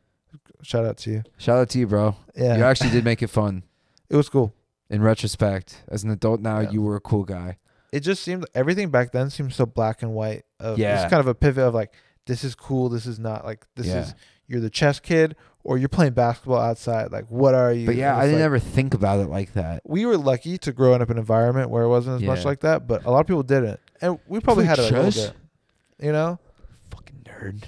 [0.61, 1.23] Shout out to you.
[1.37, 2.15] Shout out to you, bro.
[2.35, 3.63] Yeah, You actually did make it fun.
[4.09, 4.53] it was cool.
[4.89, 6.69] In retrospect, as an adult now, Yeah.
[6.71, 7.57] you were a cool guy.
[7.91, 10.43] It just seemed everything back then seemed so black and white.
[10.59, 11.01] Of, Yeah.
[11.01, 11.91] it's kind of a pivot of like
[12.27, 13.45] this is cool, this is not.
[13.45, 14.01] Like this Yeah.
[14.01, 14.15] is
[14.47, 17.11] you're the chess kid or you're playing basketball outside.
[17.11, 17.85] Like what are you?
[17.85, 19.81] But yeah, I didn't like- ever think about it like that.
[19.85, 22.61] we were lucky to grow up in an environment where it wasn't as much like
[22.61, 25.33] that, but a lot of people didn't, and we probably had it a little bit.
[26.05, 26.39] You know,
[26.89, 27.63] Fucking nerd.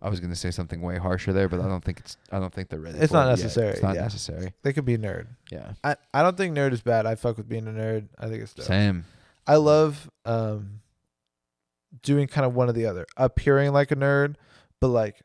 [0.00, 2.16] I was gonna say something way harsher there, but I don't think it's.
[2.30, 2.98] I don't think they're ready.
[2.98, 3.38] It's not it yet.
[3.44, 4.02] necessary, It's not yeah.
[4.02, 4.52] necessary.
[4.62, 5.26] they could be a nerd.
[5.50, 5.72] Yeah.
[5.82, 7.06] I, I don't think nerd is bad.
[7.06, 8.06] I fuck with being a nerd.
[8.18, 8.66] I think it's dope.
[8.66, 9.04] Same.
[9.48, 10.80] I love um
[12.02, 13.06] doing kind of one or the other.
[13.16, 14.36] Appearing like a nerd,
[14.80, 15.22] but like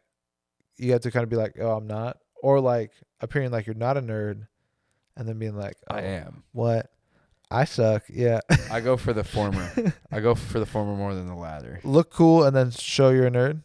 [0.77, 3.75] you have to kind of be like, oh, I'm not, or like appearing like you're
[3.75, 4.47] not a nerd,
[5.15, 6.43] and then being like, oh, I am.
[6.51, 6.91] what?
[7.51, 8.03] I suck.
[8.07, 8.39] Yeah.
[8.71, 9.93] I go for the former.
[10.11, 11.81] I go for the former more than the latter.
[11.83, 13.61] look cool and then show you're a nerd.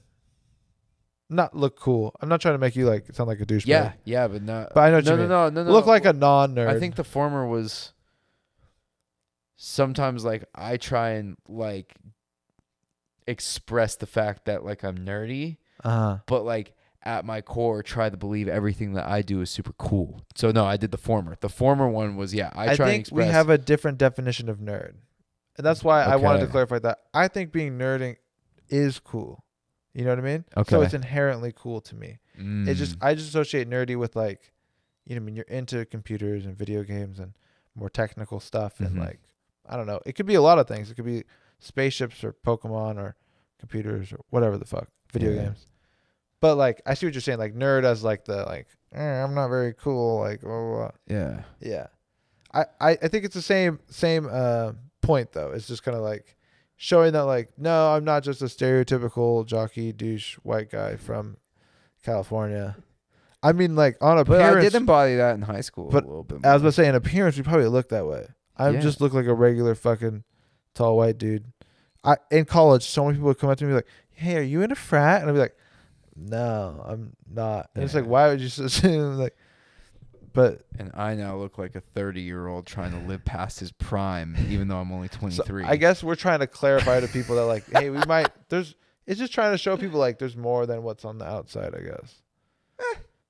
[1.30, 2.14] Not look cool.
[2.20, 3.66] I'm not trying to make you like sound like a douchebag.
[3.66, 4.74] Yeah, yeah, but not.
[4.74, 5.28] But I know what no, you no, mean.
[5.28, 5.72] no, no, no.
[5.72, 6.68] Look like a non-nerd.
[6.68, 7.92] I think the former was
[9.56, 11.94] sometimes like I try and like
[13.26, 16.18] express the fact that like I'm nerdy, Uh-huh.
[16.26, 20.22] but like at my core try to believe everything that I do is super cool.
[20.34, 21.36] So no, I did the former.
[21.40, 23.98] The former one was yeah, I, I, try and think express we have a different
[23.98, 24.94] definition of nerd.
[25.56, 26.98] And that's why I wanted to clarify that.
[27.14, 28.16] I think being nerding
[28.68, 29.44] is cool.
[29.94, 30.44] You know what I mean?
[30.56, 30.70] Okay.
[30.70, 32.18] So it's inherently cool to me.
[32.36, 33.04] It just Mm.
[33.06, 34.52] I just associate nerdy with like
[35.06, 37.32] you know, I mean you're into computers and video games and
[37.76, 39.00] more technical stuff and Mhm.
[39.00, 39.20] like
[39.64, 40.00] I don't know.
[40.04, 40.90] It could be a lot of things.
[40.90, 41.24] It could be
[41.58, 43.16] spaceships or Pokemon or
[43.58, 44.88] computers or whatever the fuck.
[45.12, 45.42] Video Yeah.
[45.44, 45.66] games.
[46.40, 49.34] But like I see what you're saying, like nerd as like the like eh, I'm
[49.34, 50.90] not very cool, like blah, blah, blah.
[51.08, 51.42] yeah.
[51.60, 51.86] Yeah.
[52.54, 55.50] I, I, I think it's the same same uh, point though.
[55.52, 56.36] It's just kind of like
[56.76, 61.38] showing that like no, I'm not just a stereotypical jockey douche white guy from
[62.04, 62.76] California.
[63.42, 64.54] I mean like on appearance.
[64.54, 64.58] But.
[64.58, 66.44] I did embody that in high school but a little bit.
[66.44, 66.68] I was more.
[66.68, 68.26] about to say in appearance we probably look that way.
[68.56, 68.80] I Yeah.
[68.80, 70.24] just look like a regular fucking
[70.76, 71.44] tall white dude.
[72.04, 74.62] I in college so many people would come up to me like, "Hey, are you
[74.62, 75.56] in a frat?" And I'd be like,
[76.14, 79.36] "No, I'm not." And it's like, why would you just assume like?
[80.32, 83.72] But and I now look like a 30 year old trying to live past his
[83.72, 85.64] prime, even though I'm only So 23.
[85.64, 88.74] I guess we're trying to clarify to people that like, hey, we might there's
[89.06, 91.80] it's just trying to show people like there's more than what's on the outside, I
[91.80, 92.20] guess.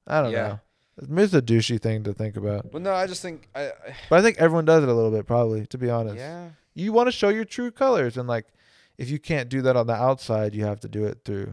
[0.06, 0.48] I don't Eh, yeah.
[0.48, 0.60] know.
[1.22, 2.72] It's a douchey thing to think about.
[2.72, 3.72] Well, no, I just think I, I
[4.10, 6.16] But I think everyone does it a little bit, probably, to be honest.
[6.16, 6.48] yeah.
[6.78, 8.46] You want to show your true colors and like
[8.98, 11.52] if you can't do that on the outside, you have to do it through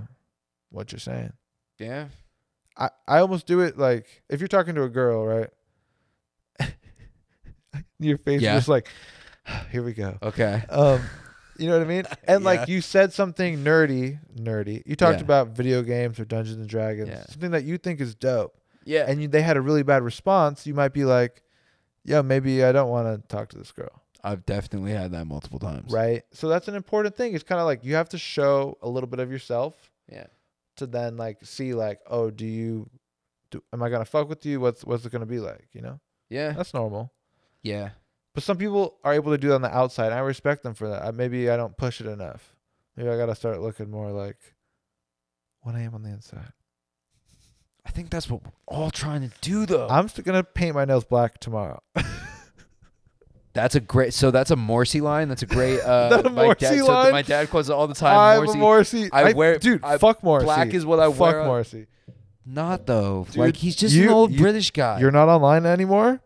[0.69, 1.33] what you're saying.
[1.79, 2.07] Yeah.
[2.77, 5.49] I, I almost do it like if you're talking to a girl, right?
[7.99, 8.53] your face Yeah.
[8.55, 8.87] is just like
[9.71, 10.17] here we go.
[10.21, 10.61] Okay.
[10.69, 11.01] Um,
[11.57, 12.03] you know what I mean?
[12.27, 12.49] And Yeah.
[12.49, 14.83] like you said something nerdy, nerdy.
[14.85, 15.23] You talked Yeah.
[15.25, 19.05] about video games or Dungeons and Dragons, something that you think is dope, Yeah.
[19.07, 20.65] and you, they had a really bad response.
[20.67, 21.43] You might be like,
[22.03, 25.59] "Yeah, maybe I don't want to talk to this girl." I've definitely had that multiple
[25.59, 25.91] times.
[25.91, 26.23] Right?
[26.31, 27.33] So that's an important thing.
[27.35, 29.75] It's kind of like you have to show a little bit of yourself
[30.09, 30.27] Yeah.
[30.77, 32.89] to then like see like, "Oh, do you
[33.51, 34.59] do am I going to fuck with you?
[34.61, 36.51] What's what's it going to be like, you know?" Yeah.
[36.53, 37.11] That's normal.
[37.61, 37.89] Yeah.
[38.33, 40.07] But some people are able to do that on the outside.
[40.07, 41.03] And I respect them for that.
[41.03, 42.55] I, maybe I don't push it enough.
[42.97, 44.37] Maybe I got to start looking more like
[45.61, 46.51] what I am on the inside.
[47.85, 49.87] I think that's what we're all trying to do, though.
[49.89, 51.81] I'm still going to paint my nails black tomorrow.
[53.53, 54.13] that's a great.
[54.13, 55.29] So that's a Morrissey line.
[55.29, 55.79] That's a great.
[55.83, 58.17] Uh, a my dad, so my dad quotes it all the time.
[58.17, 58.57] I'm Morrissey.
[58.57, 59.09] a Morrissey.
[59.11, 59.83] I wear- dude.
[59.83, 60.45] I- fuck Morrissey.
[60.45, 61.87] black is what I fuck wear on- Morrissey.
[62.45, 63.25] Not though.
[63.31, 64.99] Dude, like he's just you- an old you- British guy.
[64.99, 66.19] You're not online anymore.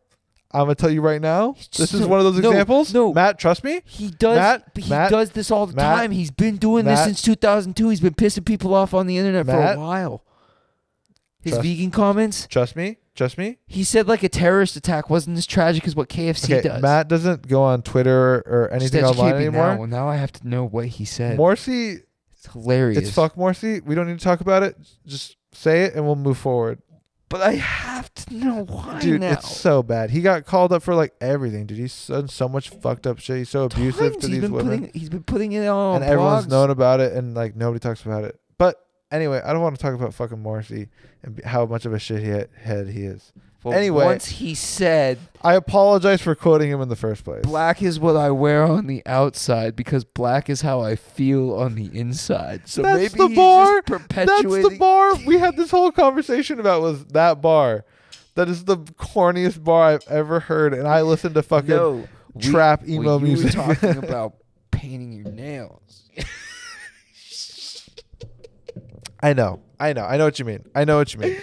[0.51, 1.55] I'm gonna tell you right now.
[1.77, 2.93] This is one of those no, examples.
[2.93, 3.13] no.
[3.13, 3.81] Matt, trust me.
[3.85, 4.37] He does.
[4.37, 6.11] Matt- he Matt- does this all the Matt- time.
[6.11, 7.89] He's been doing this since 2002.
[7.89, 10.23] He's been pissing people off on the internet for a while.
[11.41, 12.47] His Trust- vegan comments.
[12.47, 12.97] Trust me.
[13.17, 13.57] Trust me.
[13.65, 16.81] He said like a terrorist attack wasn't as tragic as what KFC Okay, does.
[16.83, 19.73] Matt doesn't go on Twitter or anything online anymore.
[19.73, 19.77] Now.
[19.77, 21.35] Well, now I have to know what he said.
[21.35, 22.01] Morrissey
[22.31, 22.99] it's hilarious.
[22.99, 23.81] It's fuck Morrissey.
[23.81, 24.77] We don't need to talk about it.
[25.07, 26.79] Just say it and we'll move forward.
[27.29, 29.31] But I have to know why Dude, now.
[29.31, 30.11] it's so bad.
[30.11, 31.65] He got called up for like everything.
[31.65, 33.37] Dude, he's done so much fucked up shit.
[33.39, 34.17] He's so abusive Tons.
[34.17, 34.79] to he's these been women.
[34.81, 38.05] Putting, he's been putting it on and everyone's known about it and like nobody talks
[38.05, 38.39] about it.
[38.57, 38.79] But
[39.11, 40.89] anyway, I don't want to talk about fucking Morrissey
[41.23, 43.31] and how much of a shithead he is.
[43.63, 44.05] Well, Anyway.
[44.05, 47.43] once he said I apologize for quoting him in the first place.
[47.43, 51.73] black is what I wear on the outside because black is how I feel on
[51.75, 52.67] the inside.
[52.69, 53.81] So That's maybe the he's bar.
[53.81, 57.83] just That's the bar we had this whole conversation about was that bar.
[58.35, 62.41] That is the corniest bar I've ever heard, and I listened to fucking no, we-
[62.43, 63.55] trap emo well, you music.
[63.57, 64.35] Were talking about
[64.69, 66.03] painting your nails.
[69.21, 70.65] I know, I know, I know what you mean.
[70.75, 71.37] I know what you mean.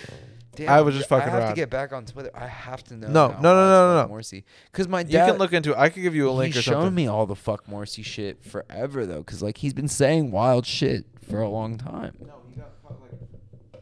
[0.56, 1.48] Damn, I was just fucking I have around.
[1.50, 2.30] to get back on Twitter.
[2.32, 3.08] I have to know.
[3.08, 4.08] No, no, no, no, no, no.
[4.08, 4.44] Morrissey.
[4.70, 5.30] Because my You dad.
[5.30, 5.76] can look into it.
[5.76, 6.94] I could give you a link he's shown something.
[6.94, 11.06] me all the fuck Morrissey shit forever though, because like he's been saying wild shit
[11.28, 12.14] for a long time.
[12.20, 13.80] No, he got caught like.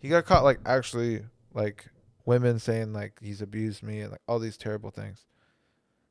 [0.00, 1.22] He got caught like actually
[1.54, 1.86] like
[2.24, 5.24] women saying like he's abused me and like all these terrible things.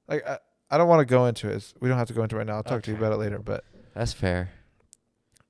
[0.08, 0.38] Like I,
[0.72, 1.56] I don't want to go into it.
[1.58, 2.56] It's- We don't have to go into it right now.
[2.56, 3.39] I'll talk to you about it later.
[3.39, 4.52] But That's fair.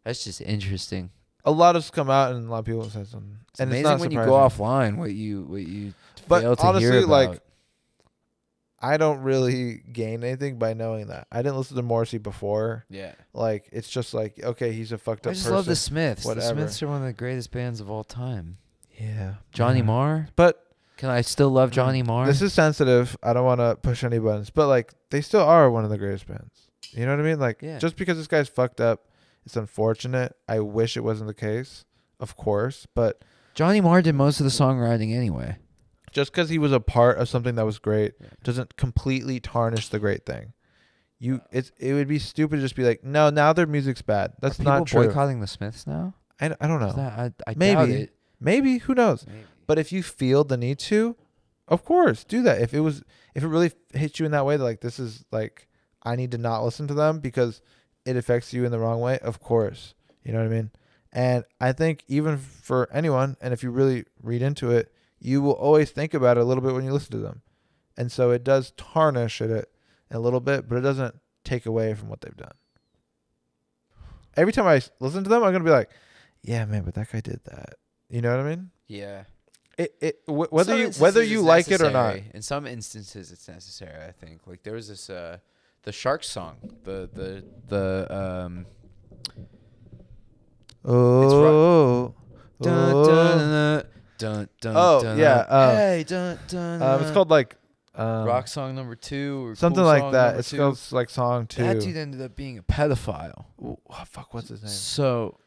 [0.04, 1.12] That's just interesting.
[1.50, 3.38] A lot has come out and a lot of people have said something.
[3.52, 5.94] It's and amazing it's not when you go offline what you what you
[6.28, 7.10] But fail to honestly, hear about.
[7.32, 7.42] like,
[8.82, 11.28] I don't really gain anything by knowing that.
[11.32, 12.86] I didn't listen to Morrissey before.
[12.90, 13.14] yeah.
[13.34, 15.56] Like it's just like okay, he's a fucked up I just person.
[15.56, 16.26] love the Smiths.
[16.26, 16.48] whatever.
[16.48, 18.58] The Smiths are one of the greatest bands of all time.
[18.98, 19.86] Yeah, Johnny yeah.
[19.86, 20.28] Marr.
[20.36, 20.66] But
[20.98, 22.26] Can I still love mm, Johnny Marr?
[22.26, 23.18] This is sensitive.
[23.24, 25.98] I don't want to push any buttons, but like they still are one of the
[25.98, 26.68] greatest bands.
[26.92, 27.40] You know what I mean?
[27.40, 27.80] Like Yeah.
[27.80, 29.04] just because this guy's fucked up,
[29.50, 30.36] it's unfortunate.
[30.48, 31.86] I wish it wasn't the case,
[32.20, 33.24] of course, but
[33.56, 35.58] Johnny Marr did most of the songwriting anyway.
[36.12, 39.98] just because he was a part of something that was great doesn't completely tarnish the
[40.00, 40.54] great thing.
[41.18, 44.02] You, uh, it's it would be stupid to just be like, no, now their music's
[44.04, 44.34] bad.
[44.40, 45.08] That's Are not true.
[45.08, 46.14] boycotting the Smiths now?
[46.40, 47.02] I, I don't Is know.
[47.04, 47.74] that, I, I Maybe.
[47.76, 48.14] doubt it.
[48.40, 49.26] Maybe who knows?
[49.28, 49.40] Maybe.
[49.68, 51.16] But if you feel the need to,
[51.68, 52.62] of course, do that.
[52.62, 53.04] If it was
[53.36, 55.68] if it really hits you in that way that like this is like
[56.04, 57.62] I need to not listen to them because
[58.10, 59.94] it affects you in the wrong way, of course.
[60.24, 60.72] You know what I mean?
[61.12, 65.54] And I think even for anyone and if you really read into it, you will
[65.54, 67.42] always think about it a little bit when you listen to them.
[67.98, 69.72] And so it does tarnish it
[70.10, 72.54] a little bit, but it doesn't take away from what they've done.
[74.36, 75.90] Every time I listen to them, I'm going to be like,
[76.42, 77.76] yeah, man, but that guy did that.
[78.10, 78.70] You know what I mean?
[78.88, 79.24] Yeah.
[79.78, 82.18] it, it wh- whether you whether you like it or not.
[82.34, 84.04] In some instances, it's necessary.
[84.08, 84.46] I think.
[84.46, 85.38] Like there was this, uh,
[85.84, 88.08] the Shark song, the the the
[88.46, 88.66] um.
[90.86, 92.14] Oh,
[92.62, 93.06] Dun, oh.
[93.06, 93.84] dun,
[94.18, 97.56] dun, dun, Oh, dun, yeah, uh, hey, dun, dun, Um, it's called like
[97.96, 100.38] um, rock song number two or something Cool like that.
[100.38, 100.58] It's two.
[100.58, 101.64] called like song two.
[101.64, 103.46] That dude ended up being a pedophile.
[103.64, 104.70] Oh, fuck, what's his name?
[104.70, 105.38] So,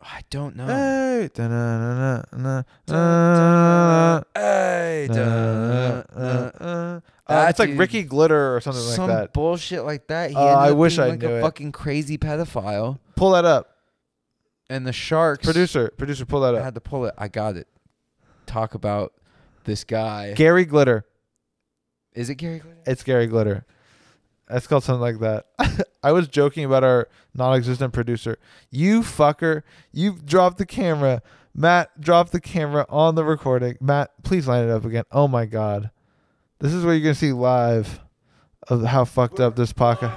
[0.00, 0.66] I don't know.
[0.66, 6.22] Hey, da-na-na-na-na, Dun, uh, dun, hey, na- dun, uh, dun.
[6.68, 7.00] uh.
[7.00, 7.02] That
[7.32, 9.32] Uh, it's like dude- Ricky Glitter or something Some like that.
[9.32, 10.30] bullshit like that.
[10.30, 11.42] He Uh, ended I up wish being I like knew a it.
[11.42, 12.98] fucking crazy pedophile.
[13.16, 13.68] Pull that up,
[14.70, 15.90] And the Sharks producer.
[15.96, 16.56] Producer, pull that up.
[16.56, 16.64] I up.
[16.64, 17.14] had to pull it.
[17.18, 17.68] I got it.
[18.46, 19.12] Talk about
[19.64, 20.32] this guy.
[20.34, 21.04] Gary Glitter.
[22.14, 22.78] Is it Gary Glitter?
[22.86, 23.64] It's Gary Glitter.
[24.50, 25.46] It's called something like that.
[26.02, 28.38] I was joking about our non-existent producer.
[28.70, 29.62] You fucker!
[29.92, 31.22] You dropped the camera.
[31.54, 33.76] Matt dropped the camera on the recording.
[33.80, 35.04] Matt, please line it up again.
[35.12, 35.90] Oh my god,
[36.62, 38.00] this is what you're gonna see live
[38.68, 40.14] of how fucked up this podcast.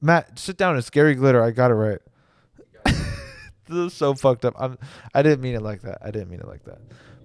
[0.00, 0.76] Matt, sit down.
[0.76, 1.42] It's Gary Glitter.
[1.42, 1.98] I got it right.
[2.84, 4.54] this is so fucked up.
[4.58, 4.78] I'm.
[5.14, 5.98] I didn't mean it like that.
[6.02, 6.78] I didn't mean it like that.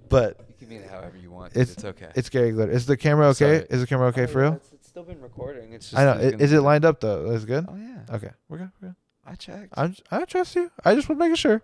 [0.08, 1.52] But You can mean it however you want.
[1.52, 2.08] It's- It's, okay.
[2.14, 2.72] it's Gary Glitter.
[2.72, 3.58] Is the camera okay?
[3.60, 3.66] Sorry.
[3.70, 4.52] Is the camera okay Oh, for real?
[4.54, 5.72] It's, it's still been recording.
[5.72, 6.18] It's just I know.
[6.18, 7.30] there's I- Is it lined up though?
[7.30, 7.66] Is it good?
[7.68, 8.14] Oh yeah.
[8.16, 8.70] Okay, we're good.
[8.80, 8.96] We're good.
[9.26, 9.68] I checked.
[9.74, 10.70] I'm, I trust you.
[10.84, 11.62] I just want making sure.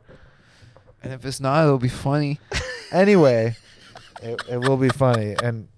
[1.02, 2.38] and if it's not, it'll be funny.
[2.92, 3.54] Anyway,
[4.20, 5.68] it, it will be funny, and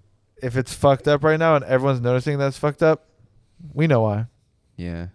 [0.42, 3.06] if it's fucked up right now and everyone's noticing that's fucked up,
[3.72, 4.26] we know why.
[4.76, 5.08] Yeah.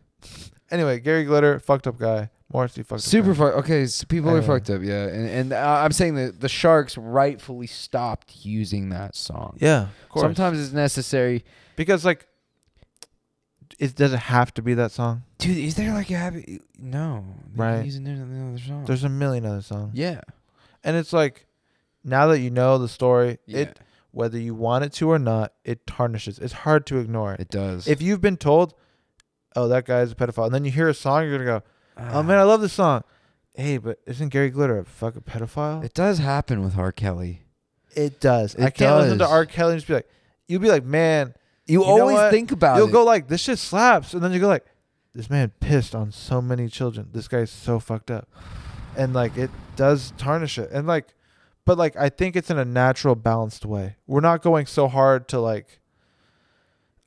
[0.72, 2.30] Anyway, Gary Glitter, fucked up guy.
[2.52, 3.36] Morrissey, fucked Super up.
[3.36, 3.58] Super fucked.
[3.66, 4.82] Okay, so people are fucked up.
[4.82, 9.58] Yeah, and and uh, I'm saying that the Sharks rightfully stopped using that song.
[9.60, 10.24] Yeah, of course.
[10.24, 11.44] Sometimes it's necessary.
[11.76, 12.26] because like,
[13.80, 15.24] it does it have to be that song?
[15.40, 16.62] Dude, is there like a happy?
[16.80, 17.86] No, they can Right.
[17.86, 18.86] Use another another song.
[18.86, 20.22] There's a million other songs, yeah,
[20.86, 21.47] and it's like,
[22.08, 23.80] now that you know the story, yeah, it
[24.12, 26.40] whether you want it to or not, it tarnishes.
[26.40, 27.36] It's hard to ignore.
[27.36, 27.88] it does.
[27.88, 28.74] If you've been told,
[29.56, 31.64] oh, that guy's a pedophile, and then you hear a song, you're gonna go,
[31.98, 33.04] oh man, I love this song.
[33.54, 35.84] Hey, but isn't Gary Glitter a fucking pedophile?
[35.84, 36.92] It, does happen with R.
[36.92, 37.42] Kelly.
[37.96, 38.54] It does.
[38.54, 39.28] It I can't listen to.
[39.28, 39.46] R.
[39.48, 40.08] Kelly and just be like,
[40.48, 41.34] you'll be like, man,
[41.66, 42.80] You, know always think about it.
[42.80, 42.92] you'll it.
[42.92, 44.66] go like, this shit slaps, and then you go like,
[45.16, 47.10] this man pissed on so many children.
[47.12, 48.30] This guy's so fucked up,
[48.96, 51.08] and like it does tarnish it, and like,
[51.68, 53.98] but like I think it's in a natural, balanced way.
[54.08, 55.80] We're not going so hard to like.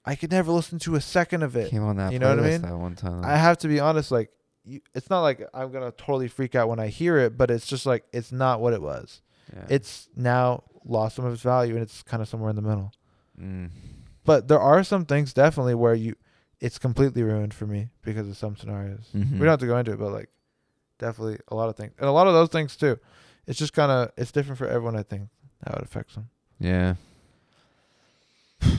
[0.05, 1.71] I could never listen to a second of it.
[1.71, 2.13] Came on that.
[2.13, 2.63] You know what I mean?
[2.63, 3.25] That one time.
[3.25, 4.31] I have to be honest, like
[4.65, 7.67] you, it's not like I'm gonna totally freak out when I hear it, but it's
[7.67, 9.23] just like it's not what it was.
[9.53, 9.65] Yeah.
[9.71, 12.93] It's now lost some of its value, and it's kind of somewhere in the middle.
[13.41, 13.71] Mm.
[14.25, 16.15] But there are some things definitely where you,
[16.61, 19.09] it's completely ruined for me because of some scenarios.
[19.15, 19.33] Mhm.
[19.33, 20.29] We don't have to go into it, but like,
[20.99, 22.99] definitely a lot of things, and a lot of those things too.
[23.51, 24.95] It's just kind of it's different for everyone.
[24.97, 25.29] I think
[25.67, 26.29] how it affects them.
[26.61, 26.95] Yeah.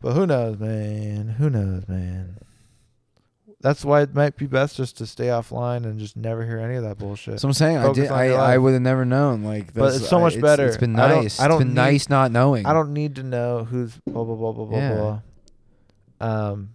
[0.00, 1.28] But who knows, man?
[1.38, 2.36] Who knows, man?
[3.62, 6.74] That's why it might be best just to stay offline and just never hear any
[6.74, 7.40] of that bullshit.
[7.40, 8.10] So I'm saying I did.
[8.10, 9.42] I, I would have never known.
[9.44, 10.66] Like, But it's so much I- better.
[10.66, 11.40] It's been I don't- nice.
[11.40, 12.66] I don't it's been need- nice not knowing.
[12.66, 14.94] I don't need to know who's blah blah blah blah blah Yeah.
[14.94, 15.20] blah.
[16.50, 16.70] Um,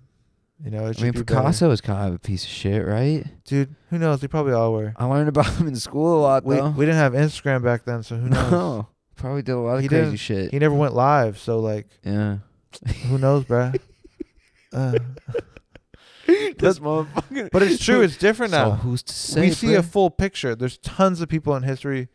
[0.63, 1.23] you know, I mean, be better.
[1.23, 3.25] Picasso is kind of a piece of shit, right?
[3.45, 3.75] dude.
[3.89, 4.19] Who knows?
[4.21, 4.93] They probably all were.
[4.97, 6.69] I learned about him in school a lot, We though.
[6.69, 8.51] we didn't have Instagram back then, so who knows?
[8.51, 10.51] no, probably did a lot of He crazy shit.
[10.51, 12.37] He never went live, so like, yeah.
[13.07, 13.77] who knows, bruh?
[14.71, 14.91] Uh,
[16.27, 17.49] this motherfucker.
[17.51, 18.01] but it's true.
[18.01, 18.71] It's different So now.
[18.75, 19.41] who's to say?
[19.41, 20.55] we see a full picture.
[20.55, 22.07] There's tons of people in history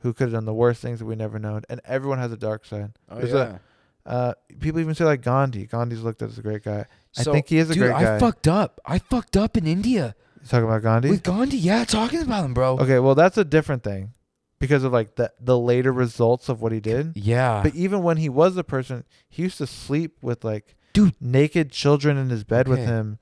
[0.00, 2.36] who could have done the worst things that we never known, and everyone has a
[2.36, 2.92] dark side.
[3.08, 3.38] Oh, there's yeah.
[3.56, 3.60] a-
[4.06, 5.66] Uh, people even say like Gandhi.
[5.66, 6.86] Gandhi's looked at as a great guy.
[7.18, 8.16] I think he is a dude, great guy.
[8.16, 8.80] I fucked up.
[8.86, 11.10] I fucked up in India You talking about Gandhi?
[11.10, 11.58] with Gandhi.
[11.58, 12.78] Yeah, talking about him, bro.
[12.78, 14.12] Okay, well that's a different thing.
[14.58, 17.12] because of like the the later results of what he did.
[17.16, 17.62] Yeah.
[17.62, 21.14] But even when he was a person, he used to sleep with like Dude.
[21.20, 23.18] naked children in his bed with him,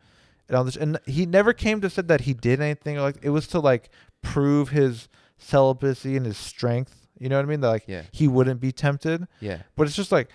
[0.49, 0.76] and all this.
[0.76, 2.97] And he never came to said that he did anything.
[2.97, 3.89] Like it was to like
[4.22, 5.09] prove his
[5.39, 7.07] celibacy and his strength.
[7.18, 7.61] You know what I mean?
[7.61, 8.03] That like yeah.
[8.12, 9.26] he wouldn't be tempted.
[9.41, 9.62] Yeah.
[9.76, 10.29] But it's just like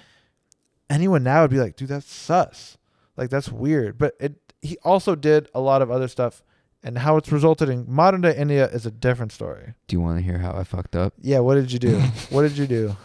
[0.90, 2.78] anyone now would be like, dude, that's sus.
[3.18, 3.98] Like that's weird.
[3.98, 6.42] But it he also did a lot of other stuff,
[6.84, 9.74] and how it's resulted in modern day India is a different story.
[9.88, 11.14] Do you want to hear how I fucked up?
[11.22, 12.00] Yeah, what did you do?
[12.30, 12.96] what did you do?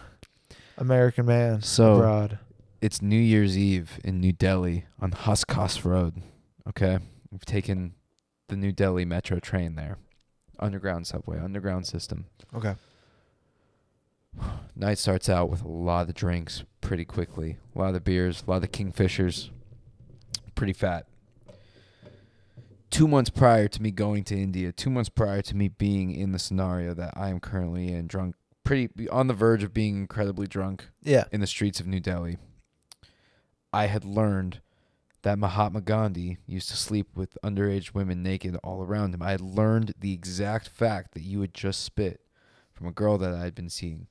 [0.76, 2.38] American man So abroad.
[2.80, 6.22] it's New Year's Eve in New Delhi on Hauz Khas Road.
[6.68, 6.98] Okay.
[7.32, 7.94] We've taken
[8.48, 9.98] the New Delhi metro train there.
[10.60, 12.26] Underground subway, underground system.
[12.54, 12.74] Okay.
[14.76, 17.56] Night starts out with a lot of the drinks pretty quickly.
[17.74, 19.50] A lot of the beers, a lot of the kingfishers.
[20.54, 21.06] Pretty fat.
[22.90, 26.32] Two months prior to me going to India, two months prior to me being in
[26.32, 28.34] the scenario that I am currently in, drunk,
[28.64, 31.24] pretty on the verge of being incredibly drunk Yeah.
[31.30, 32.38] in the streets of New Delhi,
[33.72, 34.60] I had learned
[35.22, 39.22] that Mahatma Gandhi used to sleep with underage women naked all around him.
[39.22, 42.20] I had learned the exact fact that you had just spit
[42.72, 44.06] from a girl that I had been seeing.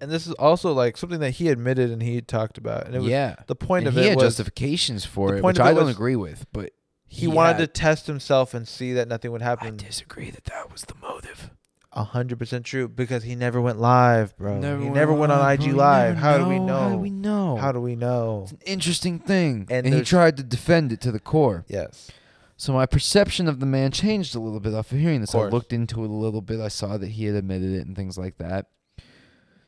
[0.00, 2.86] And this is also like something that he admitted and he talked about.
[2.86, 3.36] And it was yeah.
[3.46, 5.94] the point and of he it had was justifications for it, which I don't was-
[5.94, 6.72] agree with, but
[7.10, 9.68] he, wanted to test himself and see that nothing would happen.
[9.68, 11.50] I disagree that that was the motive.
[11.90, 14.60] A hundred percent true because he never went live, bro.
[14.60, 15.78] he went never went on live, IG bro.
[15.78, 16.14] Live.
[16.14, 16.66] never How do we know.
[16.66, 16.76] know?
[16.78, 17.56] How do we know?
[17.56, 18.40] How do we know?
[18.42, 21.64] It's an interesting thing, And and, he tried to defend it to the core.
[21.66, 22.10] Yes.
[22.56, 25.34] So my perception of the man changed a little bit after hearing this.
[25.34, 26.60] I looked into it a little bit.
[26.60, 28.66] I saw that he had admitted it and things like that.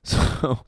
[0.41, 0.65] So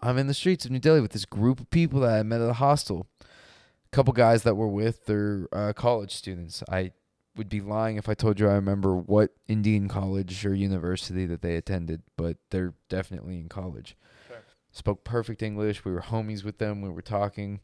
[0.00, 2.40] I'm in the streets of New Delhi with this group of people that I met
[2.40, 3.06] at a hostel.
[3.20, 6.62] A couple guys that were with their uh, college students.
[6.70, 6.92] I
[7.36, 11.42] would be lying if I told you I remember what Indian college or university that
[11.42, 13.96] they attended, but they're definitely in college.
[14.28, 14.42] Sure.
[14.72, 15.84] Spoke perfect English.
[15.84, 16.80] We were homies with them.
[16.80, 17.60] We were talking.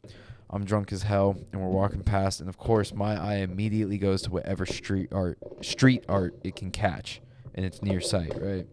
[0.49, 4.21] I'm drunk as hell, and we're walking past, and of course, my eye immediately goes
[4.23, 7.21] to whatever street art, street art it can catch,
[7.53, 8.65] and it's near sight, right?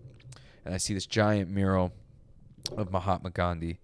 [0.65, 1.93] And I see this giant mural
[2.77, 3.79] of Mahatma Gandhi,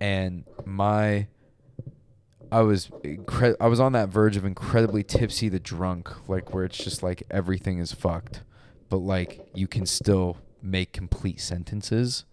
[0.00, 1.26] and my,
[2.52, 6.64] I was incre- I was on that verge of incredibly tipsy the drunk, like where
[6.64, 8.42] it's just like everything is fucked,
[8.88, 12.24] but like you can still make complete sentences,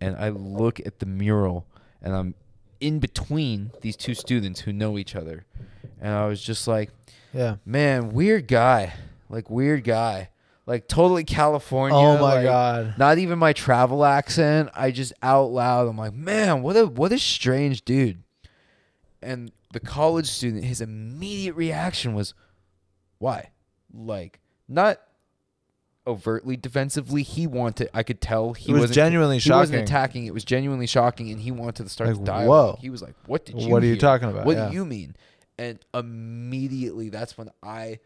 [0.00, 1.66] and I look at the mural,
[2.02, 2.34] and I'm
[2.80, 5.44] in between these two students who know each other.
[6.00, 6.90] And I was just like,
[7.34, 7.56] Yeah.
[7.66, 8.94] man, weird guy.
[9.28, 10.30] Like weird guy.
[10.70, 11.98] Like totally California.
[11.98, 12.94] Oh my like, god.
[12.96, 14.70] Not even my travel accent.
[14.72, 18.22] I just out loud I'm like, man, what a what a strange dude.
[19.20, 22.34] And the college student, his immediate reaction was,
[23.18, 23.50] why?
[23.92, 25.00] Like, not
[26.06, 27.24] overtly defensively.
[27.24, 30.26] He wanted I could tell he it was genuinely he wasn't attacking.
[30.26, 32.74] It was genuinely shocking, and he wanted to start Like, the dialogue.
[32.76, 32.78] whoa.
[32.80, 33.70] He was like, "What did you?
[33.70, 34.00] What are you hear?
[34.00, 34.46] talking about?
[34.46, 34.68] What Yeah.
[34.68, 35.16] do you mean?"
[35.58, 37.98] And immediately, that's when I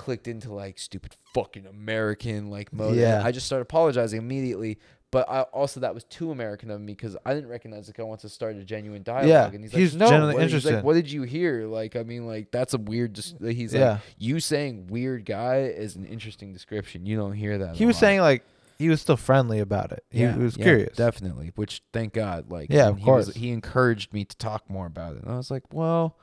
[0.00, 2.96] clicked into like stupid fucking American like mode.
[2.96, 3.22] Yeah.
[3.22, 4.78] I just started apologizing immediately.
[5.12, 8.04] But I also that was too American of me because I didn't recognize like I
[8.04, 9.28] want to start a genuine dialogue.
[9.28, 10.06] Yeah, and he's, he's like, no.
[10.06, 10.84] genuinely what, he's like, interested.
[10.84, 11.66] what did you hear?
[11.66, 13.14] Like, I mean, like that's a weird.
[13.14, 13.98] Just he's like, yeah.
[14.18, 17.06] you saying weird guy is an interesting description.
[17.06, 17.74] You don't hear that.
[17.74, 18.00] He was lot.
[18.00, 18.44] saying like
[18.78, 20.04] he was still friendly about it.
[20.10, 20.96] He, Yeah, was yeah, curious.
[20.96, 21.50] definitely.
[21.56, 23.36] Which thank God, like Yeah, of he was- course.
[23.36, 26.16] he encouraged me to talk more about it, and I was like, well,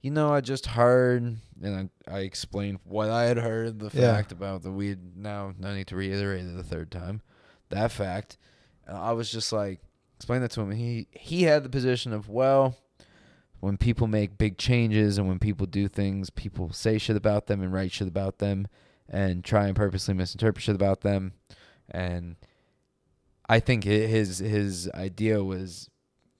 [0.00, 1.22] you know, I just heard,
[1.62, 4.14] and I, I explained what I had heard, the Yeah.
[4.14, 5.16] fact about the weed.
[5.16, 7.20] Now, no need to reiterate it the third time.
[7.68, 8.38] That fact,
[8.86, 9.80] and I was just like,
[10.16, 12.76] explain that to him, and he he had the position of well.
[13.60, 17.62] When people make big changes and when people do things, people say shit about them
[17.62, 18.66] and write shit about them
[19.06, 21.34] and try and purposely misinterpret shit about them.
[21.90, 22.36] And
[23.48, 25.90] I think his his idea was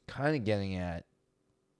[0.09, 1.05] kind of getting at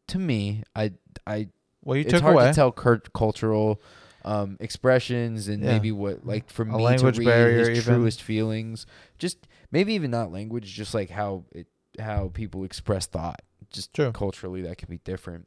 [0.09, 0.63] to me.
[0.77, 0.93] I
[1.27, 1.49] I
[1.85, 2.47] well, you it's took hard away.
[2.49, 3.81] to tell cur- cultural
[4.25, 5.73] um, expressions and Yeah.
[5.73, 7.95] maybe what like for A me language to read barrier his even.
[7.95, 8.85] truest feelings.
[9.19, 11.67] Just maybe even not language, just like how it
[11.99, 13.41] how people express thought.
[13.73, 14.13] Just True.
[14.13, 15.47] culturally, that can be different.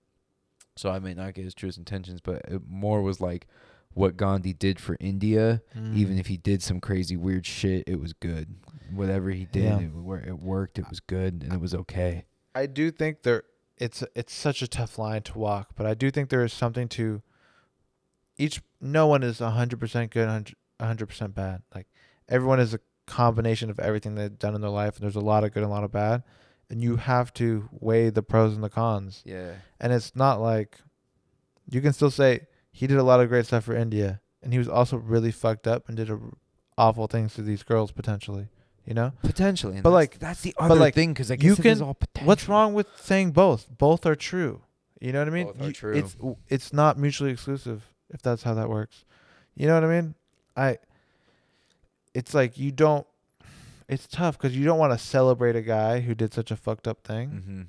[0.76, 3.46] So I may not get his truest intentions, but it more was like
[3.94, 5.96] what Gandhi did for India Mm.
[5.96, 8.56] even if he did some crazy weird shit, it was good.
[8.92, 9.80] Whatever he did, Yeah.
[9.82, 10.80] it, wor- it worked.
[10.80, 12.26] It was good, and it was okay.
[12.56, 13.44] I do think there
[13.84, 16.88] it's it's such a tough line to walk, but I do think there is something
[16.90, 17.22] to
[18.38, 21.62] each no one is 100% good 100 100% bad.
[21.76, 21.88] Like
[22.30, 25.44] everyone is a combination of everything they've done in their life and there's a lot
[25.44, 26.24] of good and a lot of bad
[26.70, 29.22] and you have to weigh the pros and the cons.
[29.26, 30.80] Yeah, And it's not like
[31.70, 34.60] you can still say he did a lot of great stuff for India and he
[34.60, 36.20] was also really fucked up and did a,
[36.78, 38.48] awful things to these girls potentially.
[38.86, 41.36] You know, Potentially, and But, that's- like- that's the but, other like, thing because I
[41.36, 42.28] you guess it is can- all potential.
[42.28, 43.68] what's wrong with saying both?
[43.78, 44.62] Both are true.
[45.00, 45.48] You know what I mean?
[45.48, 45.94] Both are You- true.
[45.96, 46.18] It's
[46.50, 49.06] it's not mutually exclusive if that's how that works.
[49.56, 50.16] You know what I mean?
[50.58, 50.78] I.
[52.14, 53.08] It's like you don't.
[53.90, 56.88] It's tough because you don't want to celebrate a guy who did such a fucked
[56.88, 57.62] up thing, Mm-hmm.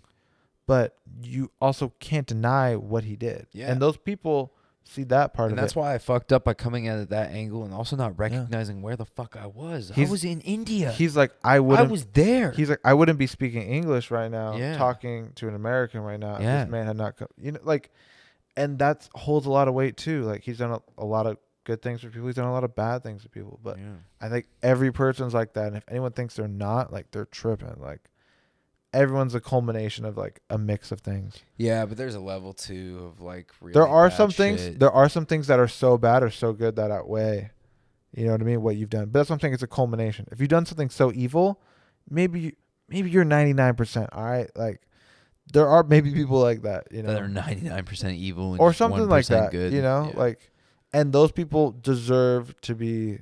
[0.67, 3.47] but you also can't deny what he did.
[3.53, 3.71] Yeah.
[3.71, 4.53] And those people
[4.85, 5.53] see that part of it.
[5.55, 5.78] And of that's it.
[5.78, 8.97] why I fucked up by coming at it that angle and also not recognizing where
[8.97, 9.91] the fuck I was.
[9.97, 10.93] I was in India.
[10.93, 11.91] He's like, I I wouldn't.
[11.91, 12.51] was there.
[12.53, 14.76] He's like, I wouldn't be speaking English right now, Yeah.
[14.76, 16.35] talking to an American right now.
[16.37, 17.91] if This man had not, co- you know, like,
[18.57, 20.22] and that holds a lot of weight too.
[20.22, 22.26] Like, he's done a, a lot of good things for people.
[22.26, 23.59] He's done a lot of bad things for people.
[23.62, 23.85] But yeah.
[24.20, 25.68] I think every person's like that.
[25.68, 27.74] And if anyone thinks they're not, like, they're tripping.
[27.80, 28.01] Like,
[28.95, 31.36] everyone's a culmination of like a mix of things.
[31.59, 34.61] Yeah, but there's a level too of like really there are some things.
[34.62, 34.78] shit.
[34.78, 37.51] There are some things that are so bad or so good that outweigh.
[38.16, 38.62] You know what I mean?
[38.62, 39.55] What you've done, but that's what I'm saying.
[39.55, 40.26] It's a culmination.
[40.30, 41.61] If you've done something so evil,
[42.09, 42.53] maybe you,
[42.88, 43.74] maybe you're 99.
[43.74, 44.80] percent All right, like
[45.53, 46.86] there are maybe people like that.
[46.92, 49.51] You know, that are 99% evil and or something like that.
[49.51, 49.72] Good.
[49.72, 50.20] You know, Yeah.
[50.20, 50.51] like,
[50.92, 53.18] and those people deserve to be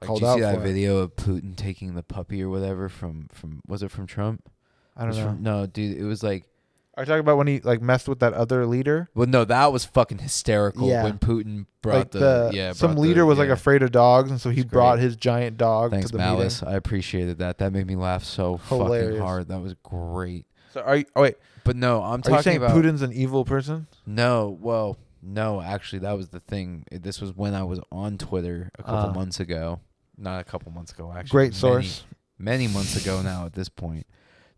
[0.00, 3.28] Like, called did you see that video of Putin taking the puppy or whatever from
[3.32, 4.50] from was it from Trump?
[4.98, 5.24] I don't know.
[5.28, 6.44] From, no, dude, it was like
[6.96, 9.08] Are you talking about when he like messed with that other leader?
[9.14, 11.04] well, no, that was fucking hysterical Yeah.
[11.04, 14.30] when Putin brought like the, yeah some brought the- leader was like afraid of dogs,
[14.30, 15.04] and so he brought great.
[15.04, 16.60] his giant dog Thanks, to the Malice.
[16.62, 16.74] meeting.
[16.74, 17.58] I appreciated that.
[17.58, 19.48] That made me laugh so fucking hard.
[19.48, 20.46] That was great.
[20.72, 21.04] So are you?
[21.16, 23.86] Oh wait, But no, I'm are you saying about Putin's an evil person?
[24.04, 26.84] No, well, no, actually, that was the thing.
[26.90, 29.12] This was when I was on Twitter a couple Ah.
[29.12, 29.80] months ago.
[30.16, 31.30] Not a couple months ago, actually.
[31.30, 32.04] Great many- source.
[32.40, 33.46] Many, months ago now.
[33.46, 34.06] At this point,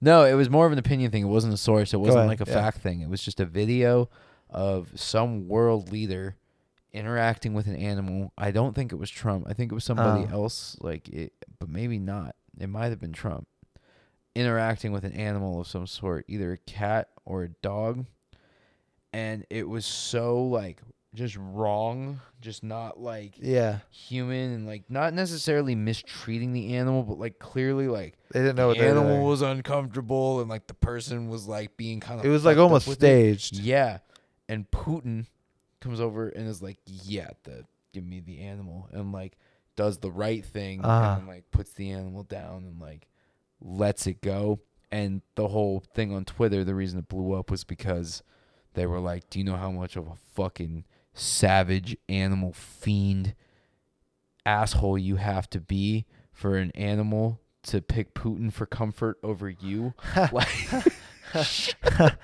[0.01, 1.23] no, it was more of an opinion thing.
[1.23, 1.93] It wasn't a source.
[1.93, 2.55] It wasn't ahead, like a yeah.
[2.55, 3.01] fact thing.
[3.01, 4.09] It was just a video
[4.49, 6.37] of some world leader
[6.93, 8.33] interacting with an animal.
[8.37, 9.47] I don't think it was Trump.
[9.49, 10.43] I think it was somebody Oh.
[10.43, 10.77] else.
[10.81, 12.35] Like it, but maybe not.
[12.59, 13.47] It might have been Trump
[14.35, 18.07] interacting with an animal of some sort, either a cat or a dog.
[19.13, 20.81] And it was so like
[21.15, 27.19] just wrong, just not like Yeah, human and like not necessarily mistreating the animal, but
[27.19, 30.75] like clearly like they didn't know the what were animal was uncomfortable and like the
[30.75, 33.57] person was like being kind of It was like almost staged.
[33.59, 33.99] yeah.
[34.49, 35.27] And Putin
[35.81, 39.37] comes over and is like, "Yeah, the give me the animal." And like
[39.77, 41.17] does the right thing Ah.
[41.19, 43.07] and like puts the animal down and like
[43.61, 44.61] lets it go.
[44.93, 48.23] And the whole thing on Twitter, the reason it blew up was because
[48.75, 50.85] they were like, "Do you know how much of a fucking
[51.21, 53.35] savage animal fiend
[54.47, 59.93] asshole you have to be for an animal to pick Putin for comfort over you?"
[60.33, 60.49] like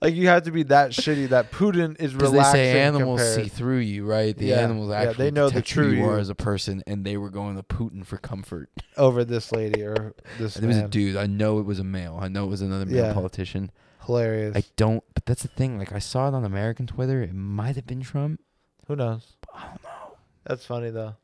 [0.00, 3.42] like you have to be that shitty that Putin is Because they say animals compared.
[3.44, 4.36] see through you, right?
[4.36, 6.20] The Yeah, animals yeah, actually they know the true you are you.
[6.20, 8.70] as a person, and they were going to Putin for comfort.
[8.96, 11.16] over this lady or this it was a dude.
[11.16, 12.18] I know it was a male.
[12.20, 13.12] I know it was another male Yeah.
[13.12, 13.70] politician.
[14.06, 14.56] Hilarious.
[14.56, 15.78] I don't, but that's the thing.
[15.78, 17.22] Like I saw it on American Twitter.
[17.22, 18.40] It might have been Trump.
[18.86, 19.36] Who knows?
[19.54, 20.16] I don't know.
[20.44, 21.14] That's funny though.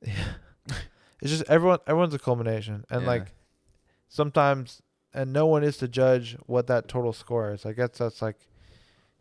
[0.00, 0.14] Yeah.
[1.20, 1.78] it's just everyone.
[1.86, 3.08] Everyone's a culmination, and Yeah.
[3.08, 3.34] like
[4.08, 4.82] sometimes,
[5.14, 7.66] and no one is to judge what that total score is.
[7.66, 8.48] I guess that's like,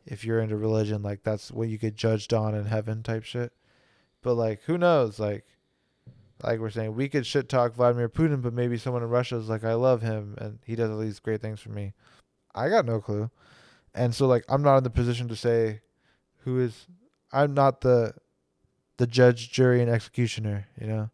[0.05, 3.53] if you're into religion, like that's what you get judged on in heaven type shit.
[4.21, 5.19] But like, who knows?
[5.19, 5.45] Like,
[6.43, 9.49] like we're saying, we could shit talk Vladimir Putin, but maybe someone in Russia is
[9.49, 11.93] like, I love him, and he does all these great things for me.
[12.53, 13.29] I got no clue,
[13.93, 15.81] and so like, I'm not in the position to say
[16.39, 16.87] who is.
[17.31, 18.13] I'm not the
[18.97, 21.09] the judge, jury, and executioner, you know.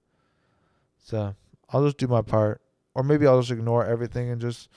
[1.04, 1.36] So
[1.70, 2.62] I'll just do my part,
[2.94, 4.70] or maybe I'll just ignore everything and just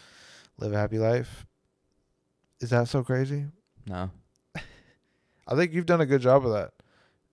[0.59, 1.47] live a happy life.
[2.61, 3.47] Is that so crazy?
[3.87, 4.11] No.
[4.55, 6.73] I think you've done a good job of that.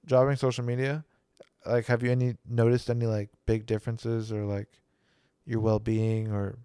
[0.05, 1.03] Dropping social media,
[1.65, 4.69] like, have you any noticed any like big differences or like
[5.45, 6.57] your well being or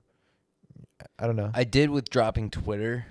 [1.19, 1.51] I don't know.
[1.55, 3.07] I did with dropping Twitter.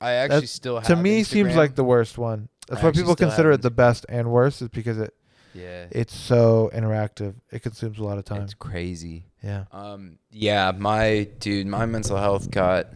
[0.00, 2.48] I actually still have to me, seems like the worst one.
[2.68, 5.14] That's I why people consider it the best and worst, is because it
[5.54, 5.86] yeah.
[5.90, 7.34] it's so interactive.
[7.50, 8.42] It consumes a lot of time.
[8.42, 9.26] It's crazy.
[9.42, 9.64] Yeah.
[9.72, 12.86] Um, yeah, my dude, my mental health got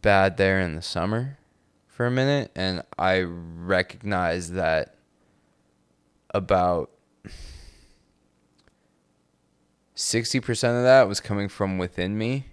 [0.00, 1.38] bad there in the summer
[1.86, 4.96] for a minute, and I recognized that
[6.34, 6.90] about
[9.94, 12.46] sixty percent of that was coming from within me,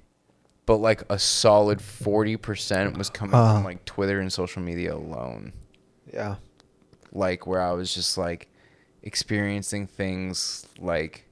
[0.70, 3.55] but like a solid forty percent was coming Uh.
[3.55, 5.51] from like Twitter and social media alone
[6.13, 6.36] Yeah.
[7.11, 8.47] like where I was just like
[9.01, 11.26] experiencing things like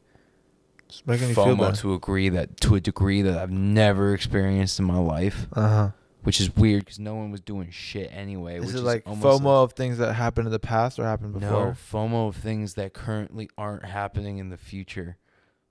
[0.90, 4.98] Just making FOMO to agree that to a degree that I've never experienced in my
[4.98, 5.46] life.
[5.54, 5.90] Uh huh.
[6.24, 8.58] which is weird because no one was doing shit anyway.
[8.58, 11.34] Is which it like almost FOMO of things that happened in the past or happened
[11.34, 11.50] before?
[11.52, 12.08] No, before?
[12.10, 15.18] FOMO of things that currently aren't happening in the future.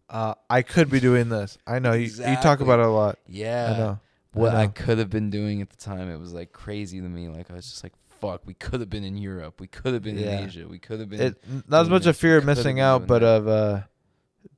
[0.09, 1.59] Uh, I could be doing this.
[1.67, 2.07] I know you.
[2.07, 3.19] You talk about it a lot.
[3.27, 3.73] Yeah.
[3.75, 4.01] I know.
[4.33, 4.73] what I, know.
[4.73, 6.11] could have been doing at the time.
[6.11, 7.29] It was like crazy to me.
[7.29, 9.61] Like I was just like, fuck, we could have been in Europe.
[9.61, 10.39] We could have been Yeah.
[10.41, 10.67] in Asia.
[10.69, 11.21] We could have been.
[11.21, 13.27] It not as much a fear of missing out, but that.
[13.27, 13.81] of uh,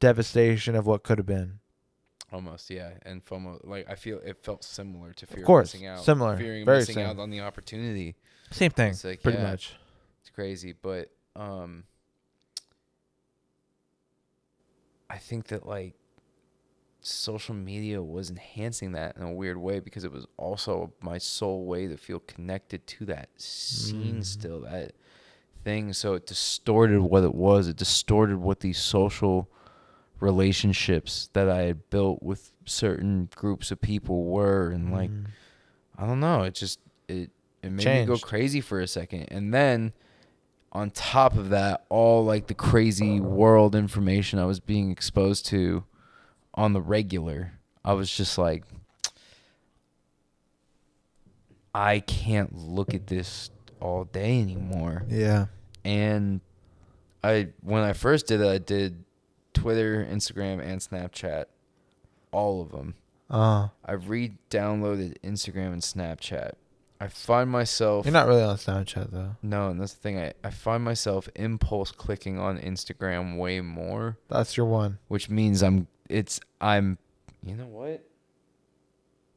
[0.01, 1.61] devastation of what could have been.
[2.33, 2.91] almost, yeah.
[3.03, 6.05] And FOMO, like I feel it felt similar to fear Of course, of missing out.
[6.05, 7.07] similar, fearing very missing same.
[7.07, 8.17] out on the opportunity.
[8.51, 9.75] Same thing, It's like, pretty yeah, much.
[10.21, 11.85] It's crazy, but um,
[15.11, 15.95] I think that like
[17.01, 21.65] social media was enhancing that in a weird way because it was also my sole
[21.65, 24.25] way to feel connected to that scene Mhm.
[24.25, 24.93] still that
[25.65, 29.49] thing so it distorted what it was it distorted what these social
[30.21, 35.27] relationships that i had built with certain groups of people were and like Mm.
[36.01, 36.43] I don't know.
[36.45, 36.79] It just
[37.09, 37.31] it
[37.63, 39.93] it made me go crazy for a second, and then
[40.73, 45.85] on top of that, all like the crazy world information I was being exposed to
[46.55, 47.53] on the regular,
[47.85, 48.65] I was just like,
[51.75, 53.51] I can't look at this
[53.81, 55.05] all day anymore.
[55.09, 55.47] yeah.
[55.85, 56.41] And
[57.23, 59.05] I when I first did it, I did
[59.55, 61.47] Twitter, Instagram, and Snapchat,
[62.33, 62.95] all of them.
[63.31, 66.53] Uh, I've re-downloaded Instagram and Snapchat.
[67.01, 69.37] I find myself you're not really on Snapchat though.
[69.43, 70.19] no, and that's the thing.
[70.19, 74.99] I, I find myself impulse clicking on Instagram way more, That's your one.
[75.09, 76.99] which means I'm it's I'm
[77.45, 78.05] you know what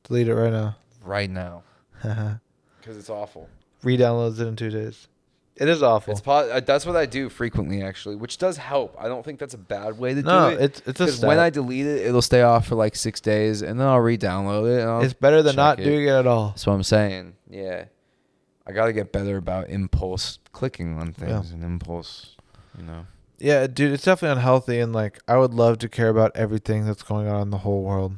[0.03, 0.75] Delete it right now.
[1.03, 1.63] right now
[2.01, 3.47] because it's awful.
[3.83, 5.07] Re-downloads it in two days.
[5.57, 6.13] It is awful.
[6.13, 8.95] It's po- uh, that's what I do frequently actually, which does help.
[8.97, 10.59] I don't think that's a bad way to no, do it.
[10.59, 11.27] No, it's it's a step.
[11.27, 14.79] when I delete it, it'll stay off for like six days, and then I'll re-download
[14.79, 14.81] it.
[14.81, 15.83] I'll it's better than not it.
[15.83, 16.49] doing it at all.
[16.49, 17.33] That's what I'm saying.
[17.49, 17.85] Yeah.
[18.65, 22.37] I got to get better about impulse clicking on things and impulse,
[22.77, 23.05] you know.
[23.37, 27.03] Yeah, dude, it's definitely unhealthy, and like I would love to care about everything that's
[27.03, 28.17] going on in the whole world,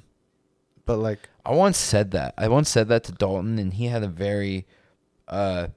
[0.85, 2.33] but like I once said that.
[2.37, 4.65] I once said that to Dalton and he had a very
[5.27, 5.67] uh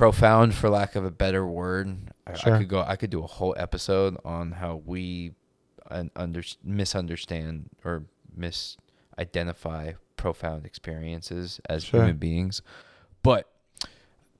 [0.00, 2.10] profound for lack of a better word.
[2.26, 2.54] I, Sure.
[2.54, 5.32] I could go I could do a whole episode on how we
[5.90, 8.04] un- under, misunderstand or
[9.18, 12.00] misidentify profound experiences as Sure.
[12.00, 12.62] human beings.
[13.22, 13.48] But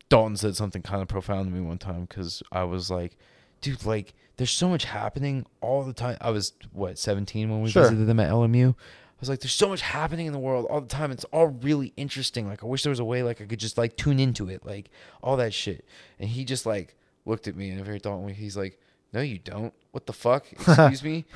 [0.09, 3.17] Dalton said something kind of profound to me one time because I was like,
[3.61, 6.17] dude, like, there's so much happening all the time.
[6.21, 7.83] I was, what, 17 when we Sure.
[7.85, 8.75] visited them at LMU?
[9.21, 11.11] I was like, there's so much happening in the world all the time.
[11.11, 12.49] It's all really interesting.
[12.49, 14.65] Like, I wish there was a way, like, I could just, like, tune into it,
[14.65, 14.89] like,
[15.23, 15.85] all that shit.
[16.19, 16.97] And he just, like,
[17.27, 18.33] looked at me in a very Dalton way.
[18.33, 18.81] He's like,
[19.13, 19.75] no, you don't.
[19.91, 20.47] What the fuck?
[20.53, 21.27] Excuse me?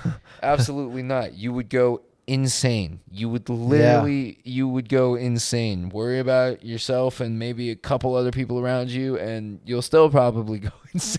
[0.42, 1.34] Absolutely not.
[1.34, 3.00] You would go insane.
[3.10, 5.90] You would literally, you would go insane.
[5.90, 10.58] Worry about yourself and maybe a couple other people around you, and you'll still probably
[10.60, 11.18] go insane.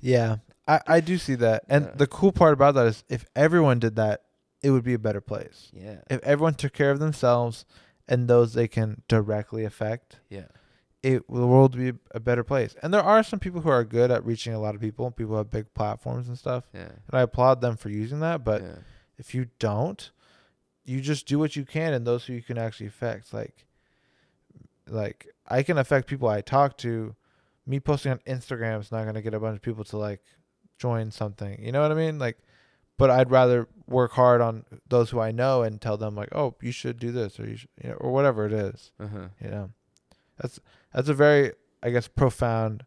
[0.00, 1.90] yeah, I I do see that, and Yeah.
[1.96, 4.22] the cool part about that is if everyone did that,
[4.62, 5.70] it would be a better place.
[5.72, 6.00] Yeah.
[6.10, 7.64] If everyone took care of themselves
[8.08, 10.46] and those they can directly affect, Yeah.
[11.02, 12.74] it the world would be a better place.
[12.82, 15.10] And there are some people who are good at reaching a lot of people.
[15.10, 16.88] People have big platforms and stuff, Yeah.
[17.06, 18.44] and I applaud them for using that.
[18.44, 18.76] But yeah.
[19.16, 20.10] if you don't,
[20.84, 23.32] you just do what you can and those who you can actually affect.
[23.32, 23.66] Like
[24.88, 27.14] like I can affect people I talk to.
[27.66, 30.22] Me posting on Instagram is not gonna get a bunch of people to like
[30.78, 31.62] join something.
[31.62, 32.18] You know what I mean?
[32.18, 32.38] Like
[32.98, 36.54] but I'd rather work hard on those who I know and tell them like, Oh,
[36.60, 38.92] you should do this or you should you know, or whatever it is.
[39.00, 39.28] Uh-huh.
[39.42, 39.70] You know.
[40.38, 40.60] That's
[40.92, 42.84] that's a very I guess profound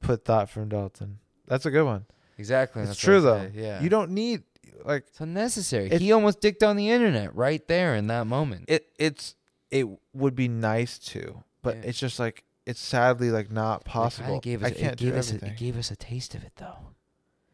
[0.00, 1.18] put thought from Dalton.
[1.46, 2.06] That's a good one.
[2.38, 2.82] Exactly.
[2.82, 3.38] It's that's true though.
[3.38, 3.80] say, Yeah.
[3.82, 4.42] You don't need
[4.84, 5.86] like It's unnecessary.
[5.86, 8.64] It's- he almost dicked on the internet right there in that moment.
[8.68, 9.36] it it's
[9.70, 11.82] it would be nice to, but Yeah.
[11.84, 14.40] it's just like it's sadly like not It possible.
[14.40, 15.54] Gave us, I can't it gave do us a, everything.
[15.54, 16.78] it gave us a taste of it though.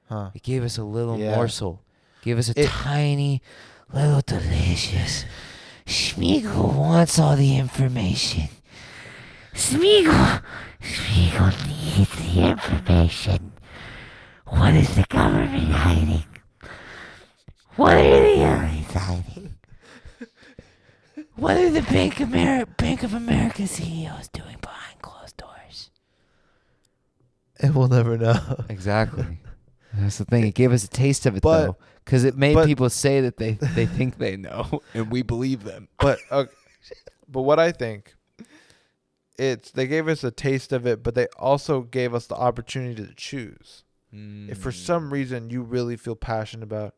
[0.09, 0.31] huh?
[0.35, 1.35] It gave us a little Yeah.
[1.37, 1.83] morsel.
[2.27, 3.41] Gave us a It- tiny,
[3.93, 5.25] little delicious.
[5.87, 8.49] Schmiegel wants all the information.
[9.55, 10.43] Schmiegel,
[10.83, 13.53] Schmiegel needs the information.
[14.49, 16.25] What is the government hiding?
[17.77, 19.55] What are the aliens hiding?
[21.37, 25.91] What are the Bank, Ameri- Bank of America CEOs doing behind closed doors?
[27.61, 28.65] And we'll never know.
[28.69, 29.39] Exactly.
[29.95, 30.45] That's the thing.
[30.45, 31.77] It gave us a taste of it, But- though,
[32.07, 35.65] because it made but- people say that they they think they know, and we believe
[35.65, 35.89] them.
[35.99, 36.19] but
[37.29, 38.15] but what I think,
[39.39, 43.05] it's they gave us a taste of it, but they also gave us the opportunity
[43.07, 43.83] to choose.
[44.13, 44.87] If for Mm.
[44.87, 46.95] some reason you really feel passionate about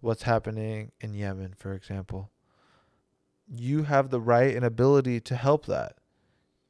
[0.00, 2.30] what's happening in Yemen, for example,
[3.48, 5.96] you have the right and ability to help that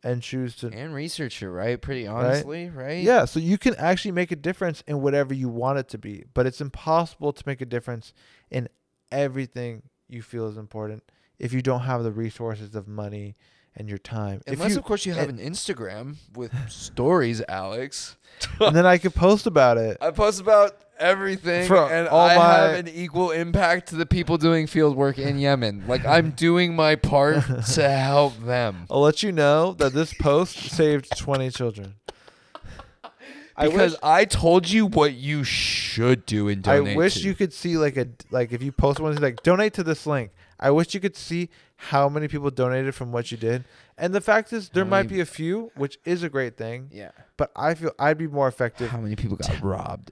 [0.05, 1.81] and choose to and researcher, right?
[1.81, 3.03] Pretty honestly, right?
[3.03, 6.25] yeah so you can actually make a difference in whatever you want it to be
[6.35, 8.13] but it's impossible to make a difference
[8.51, 8.69] in
[9.11, 11.03] everything you feel is important
[11.39, 13.35] if you don't have the resources of money
[13.77, 18.17] and your time Unless you, of course you have an Instagram with stories, Alex.
[18.61, 22.75] and then i could post about it I post about everything, and all I have
[22.79, 25.85] an equal impact to the people doing field work in Yemen.
[25.87, 28.87] Like I'm doing my part to help them.
[28.91, 31.95] i'll let you know that this post saved 20 children
[33.57, 36.97] I Because wish, I, told you what you should do and I donate.
[36.97, 37.21] wish to.
[37.29, 40.31] you could see like a like if you post one like donate to this link
[40.59, 43.65] i wish you could see how many people donated from what you did
[43.97, 46.57] and the fact is there How might many- be a few which is a great
[46.57, 47.11] thing Yeah.
[47.37, 50.11] but i feel i'd be more effective How many people got robbed?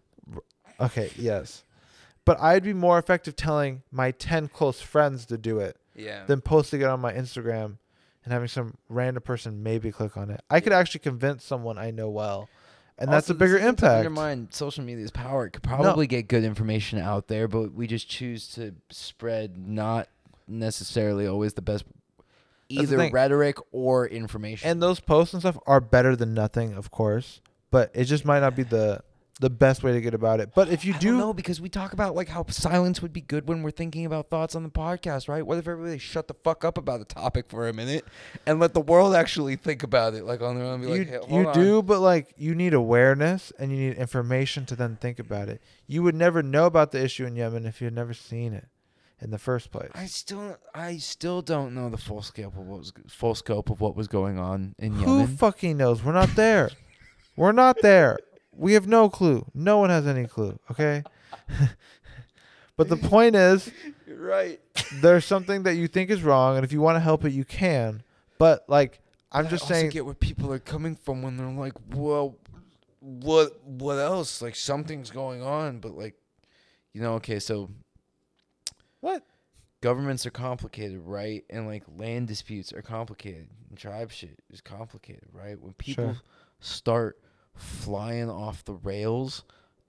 [0.83, 1.65] Okay, yes.
[2.25, 6.25] But I'd be more effective telling my 10 close friends to do it Yeah.
[6.27, 7.79] than posting it on my Instagram
[8.25, 10.41] and having some random person maybe click on it.
[10.49, 12.49] I could actually convince someone I know well.
[12.99, 13.97] And that's a bigger impact.
[14.07, 15.47] Undermine social media's power.
[15.47, 20.09] It could probably get good information out there, but we just choose to spread not
[20.47, 21.85] necessarily always the best
[22.69, 24.69] either rhetoric or information.
[24.69, 28.41] And those posts and stuff are better than nothing, of course, but it just might
[28.41, 29.03] not be the
[29.41, 30.51] the best way to get about it.
[30.55, 33.23] But if you I do know because we talk about like how silence would be
[33.23, 35.45] good when we're thinking about thoughts on the podcast, right?
[35.45, 38.05] What if everybody shut the fuck up about the topic for a minute
[38.47, 40.83] and let the world actually think about it, like on their own?
[40.83, 43.97] Be you, like, hey, hold you do, but like you need awareness and you need
[43.97, 45.63] information to then think about it.
[45.87, 48.69] You would never know about the issue in Yemen if you had never seen it
[49.21, 49.91] in the first place.
[49.95, 53.81] I still, I still don't know the full scope of what was full scope of
[53.81, 55.27] what was going on in Who Yemen.
[55.27, 56.05] Who fucking knows?
[56.05, 56.71] We're not there.
[57.35, 58.19] We're not there.
[58.55, 59.47] We have no clue.
[59.55, 60.59] No one has any clue.
[60.71, 61.03] Okay.
[62.77, 63.71] but the point is,
[64.07, 64.61] You're right.
[65.01, 67.45] there's something that you think is wrong, and if you want to help it, you
[67.45, 68.03] can.
[68.39, 69.01] But like,
[69.31, 72.37] I'm I just also saying, get where people are coming from when they're like, well,
[73.01, 74.43] what, what else?
[74.43, 76.15] Like something's going on, but like,
[76.93, 77.71] you know, okay, so
[79.01, 79.25] what?
[79.83, 81.45] governments are complicated, right?
[81.51, 83.49] And like land disputes are complicated.
[83.69, 85.61] And tribe shit is complicated, right?
[85.61, 86.23] When people Sure.
[86.61, 87.19] start
[87.55, 89.45] flying off the rails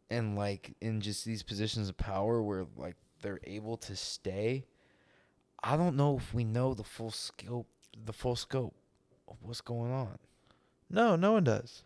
[0.10, 4.66] and like in just these positions of power where like they're able to stay,
[5.64, 7.68] I don't know if we know the full scope
[8.06, 8.76] the full scope
[9.28, 10.18] of what's going on.
[10.90, 11.84] No, no one does.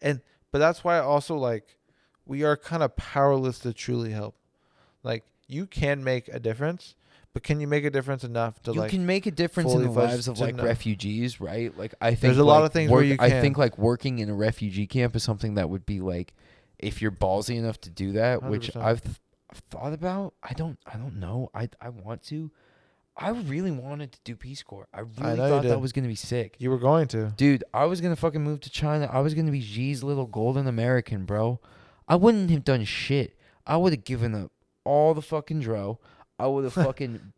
[0.00, 1.76] And but that's why also like
[2.26, 4.36] we are kind of powerless to truly help.
[5.02, 6.94] Like you can make a difference,
[7.32, 9.72] but can you make a difference enough to you like You can make a difference
[9.72, 10.64] in the lives of like know.
[10.64, 11.76] refugees, right?
[11.76, 14.18] Like I think There's a lot of things where work- you I think like working
[14.18, 16.34] in a refugee camp is something that would be like
[16.78, 18.82] if you're ballsy enough to do that, which 100%.
[18.82, 19.16] I've, th-
[19.50, 20.34] I've thought about.
[20.42, 21.50] I don't I don't know.
[21.54, 22.50] I I want to.
[23.16, 24.88] I really wanted to do Peace Corps.
[24.94, 26.56] I really you thought that was gonna be sick.
[26.58, 27.34] you were going to.
[27.36, 29.10] Dude, I was gonna fucking move to China.
[29.12, 31.60] I was gonna be G's little golden American, bro.
[32.08, 33.36] I wouldn't have done shit.
[33.66, 34.52] I would have given up
[34.84, 35.98] all the fucking dro.
[36.40, 37.32] I would have fucking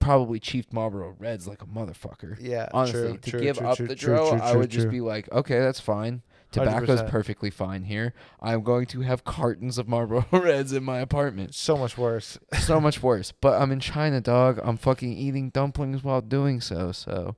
[0.00, 2.36] probably chiefed Marlboro Reds like a motherfucker.
[2.40, 5.30] Yeah, Honestly, true, to true, give true, up the true, I would just be like,
[5.32, 6.22] okay, that's fine.
[6.50, 7.08] Tobacco's 100%.
[7.08, 8.12] perfectly fine here.
[8.40, 11.54] I'm going to have cartons of Marlboro Reds in my apartment.
[11.54, 12.38] so much worse.
[12.60, 13.32] so much worse.
[13.32, 14.60] But I'm in China, dog.
[14.62, 16.92] I'm fucking eating dumplings while doing so.
[16.92, 17.36] So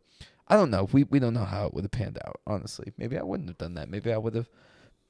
[0.48, 0.88] I don't know.
[0.92, 2.40] We we don't know how it would have panned out.
[2.44, 3.88] Honestly, maybe I wouldn't have done that.
[3.88, 4.48] Maybe I would have.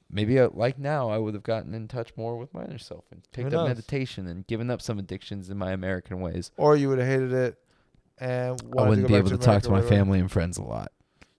[0.09, 3.05] Maybe I, like now, I would have gotten in touch more with my inner self
[3.11, 6.51] and picked up meditation and given up some addictions in my American ways.
[6.57, 7.57] Or you would have hated it
[8.19, 9.95] and I wouldn't to be able back to talk to my America or whatever.
[9.95, 10.91] family and friends a lot.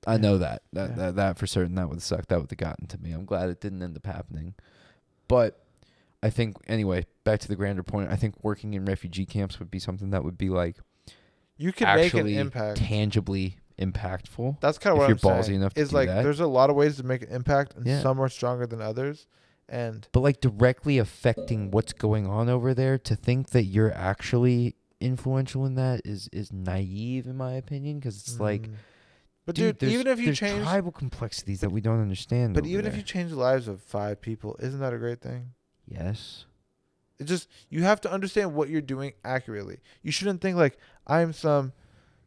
[0.06, 0.18] I Yeah.
[0.18, 0.62] know that.
[0.72, 0.96] That, Yeah.
[0.96, 2.28] that that for certain that would have sucked.
[2.28, 3.12] That would have gotten to me.
[3.12, 4.54] I'm glad it didn't end up happening.
[5.28, 5.64] But
[6.22, 9.70] I think anyway, back to the grander point, I think working in refugee camps would
[9.70, 10.76] be something that would be like
[11.56, 12.78] You can make an impact.
[12.78, 14.60] tangibly impactful.
[14.60, 15.56] That's kind of what you're I'm ballsy saying.
[15.60, 16.22] enough is like that.
[16.22, 18.00] there's a lot of ways to make an impact, and Yeah.
[18.00, 19.26] some are stronger than others.
[19.68, 24.76] And But like directly affecting what's going on over there, to think that you're actually
[25.00, 28.74] influential in that is is naive in my opinion because it's like mm.
[29.44, 32.54] but dude, dude, even if you change, tribal complexities that we don't understand.
[32.54, 35.50] but even if you change the lives of five people, isn't that a great thing?
[35.86, 36.46] yes,
[37.18, 39.78] It just you have to understand what you're doing accurately.
[40.02, 41.72] You shouldn't think like I'm some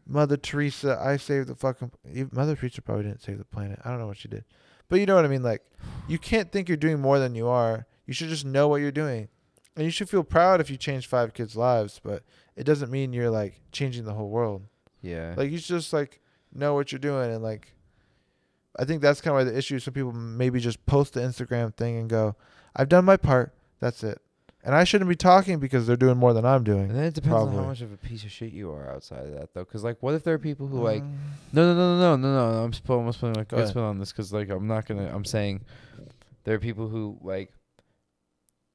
[0.09, 0.99] Mother Teresa.
[0.99, 1.91] I saved the fucking
[2.31, 3.79] Mother Teresa probably didn't save the planet.
[3.85, 4.43] I don't know what she did,
[4.89, 5.43] but you know what I mean.
[5.43, 5.63] Like
[6.07, 7.85] you can't think you're doing more than you are.
[8.05, 9.29] You should just know what you're doing,
[9.75, 12.01] and you should feel proud if you change five kids' lives.
[12.03, 12.23] But
[12.55, 14.63] it doesn't mean you're like changing the whole world.
[15.01, 16.19] yeah, Like you should just like
[16.53, 17.73] know what you're doing and like.
[18.77, 19.75] I think that's kind of why the issue.
[19.75, 22.35] is Some people maybe just post the Instagram thing and go,
[22.75, 23.53] "I've done my part.
[23.79, 24.21] That's it."
[24.69, 26.83] And I shouldn't be talking because they're doing more than I'm doing.
[26.89, 29.25] And then it depends on how much of a piece of shit you are outside
[29.25, 29.63] of that, though.
[29.63, 31.15] Because like, what if there are people who like Mm.
[31.53, 32.57] No, no, no, no, no, no, no.
[32.59, 33.69] I'm I'm spilling like Go good ahead.
[33.69, 35.09] spin on this because like I'm not gonna.
[35.11, 35.61] I'm saying
[36.43, 37.51] there are people who like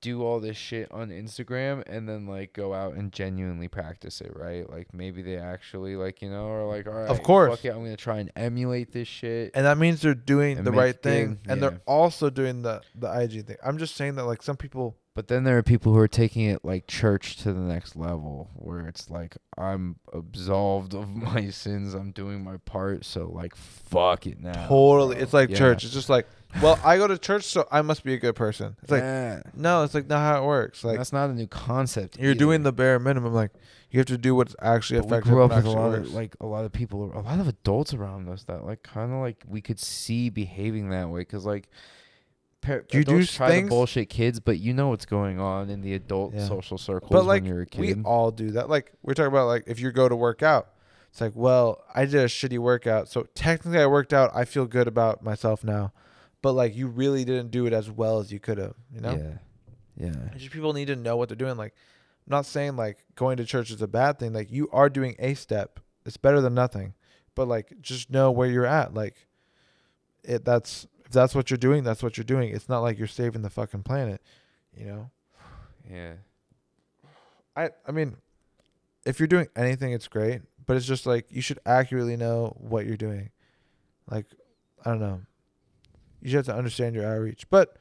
[0.01, 4.32] do all this shit on Instagram and then like go out and genuinely practice it,
[4.36, 4.68] right?
[4.68, 7.51] Like maybe they actually like you know are like all right, Of course.
[7.53, 9.53] fuck it, I'm gonna try and emulate this shit.
[9.55, 11.68] and that means they're doing And the make right it thing, and yeah.
[11.70, 13.57] they're also doing the the IG thing.
[13.64, 16.45] I'm just saying that like some people, But then there are people who are taking
[16.47, 21.95] it like church to the next level, where it's like I'm absolved of my sins,
[21.95, 24.67] I'm doing my part, so like fuck it now.
[24.67, 25.23] totally, bro.
[25.23, 25.57] it's like Yeah.
[25.59, 25.85] church.
[25.85, 26.27] It's just like,
[26.61, 28.75] well, I go to church, so I must be a good person.
[28.83, 29.43] It's like, Yeah.
[29.55, 30.83] no, it's like not how it works.
[30.83, 32.19] Like that's not a new concept.
[32.19, 32.39] you're either.
[32.39, 33.33] doing the bare minimum.
[33.33, 33.53] Like
[33.93, 35.33] you have to do what's actually But we effective.
[35.33, 36.09] grew up with a lot works.
[36.09, 39.12] of like a lot of people, a lot of adults around us that like kind
[39.12, 41.69] of like we could see behaving that way because like.
[42.65, 45.81] Par- You do try things- to bullshit kids, but you know what's going on in
[45.83, 46.47] the adult Yeah.
[46.49, 47.81] social circles But like when you're a kid.
[47.81, 48.69] we all do that.
[48.71, 50.69] Like we're talking about like if you go to work out,
[51.11, 54.31] it's like, well, I did a shitty workout, so technically I worked out.
[54.35, 55.93] I feel good about myself now,
[56.43, 58.75] but like you really didn't do it as well as you could have.
[58.93, 59.12] You know,
[59.97, 60.29] Yeah, yeah.
[60.33, 61.57] It's just people need to know what they're doing.
[61.57, 61.75] Like,
[62.27, 64.33] I'm not saying like going to church is a bad thing.
[64.33, 65.79] Like you are doing a step.
[66.07, 66.95] It's better than nothing.
[67.37, 68.95] But like just know where you're at.
[68.95, 69.15] Like
[70.25, 72.51] it that's that's what you're doing, that's what you're doing.
[72.51, 74.21] It's not like you're saving the fucking planet.
[74.77, 75.11] You know?
[75.91, 76.12] Yeah.
[77.57, 78.17] I I mean,
[79.07, 82.87] if you're doing anything it's great, but it's just like you should accurately know what
[82.87, 83.31] you're doing.
[84.11, 84.27] Like,
[84.85, 85.21] I don't know.
[86.21, 87.49] You should have to understand your outreach.
[87.51, 87.77] But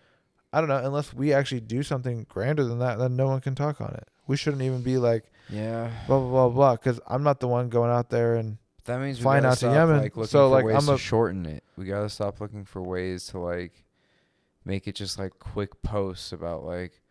[0.51, 3.55] I don't know, unless we actually do something grander than that, then no one can
[3.55, 4.07] talk on it.
[4.27, 5.89] We shouldn't even be like Yeah.
[6.07, 9.19] blah blah blah blah because I'm not the one going out there and That means
[9.19, 11.45] we Flying out to Yemen, Like, looking so, for like, ways I'm to a- shorten
[11.45, 11.63] it.
[11.77, 13.83] We gotta stop looking for ways to like
[14.65, 17.01] make it just like quick posts about like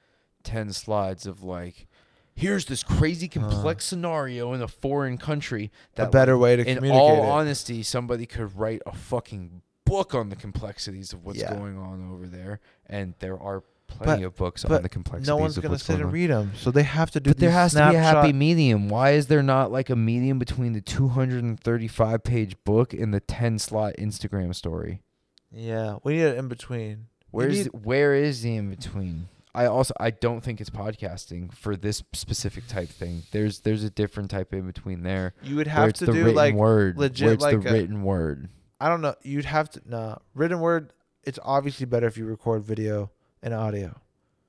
[0.42, 1.86] ten slides of like
[2.34, 6.76] here's this crazy complex scenario in a foreign country that a better way to in
[6.76, 7.28] communicate all it.
[7.28, 11.54] honesty somebody could write a fucking book on the complexities of what's Yeah.
[11.54, 13.62] going on over there and there are
[13.98, 16.30] plenty of books but on the complexities no one's gonna what's sit going and read
[16.30, 17.30] them, so they have to do.
[17.30, 18.88] But there has to be a happy medium.
[18.88, 23.58] Why is there not like a medium between the 235 page book and the 10
[23.58, 25.02] slot Instagram story?
[25.50, 27.06] Yeah, we need it in between.
[27.30, 29.28] Where's need- the- where is the in between?
[29.54, 33.24] I also I don't think it's podcasting for this specific type thing.
[33.32, 35.34] There's there's a different type in between there.
[35.42, 38.48] You would have to do like word, legit, where it's like the a- written word.
[38.80, 39.14] I don't know.
[39.22, 40.94] You'd have to nah written word.
[41.24, 43.10] It's obviously better if you record video
[43.42, 44.00] and audio.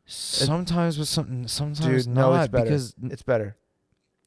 [0.06, 2.64] Sometimes with something, sometimes Dude, not no, it's better.
[2.66, 3.56] because It's better.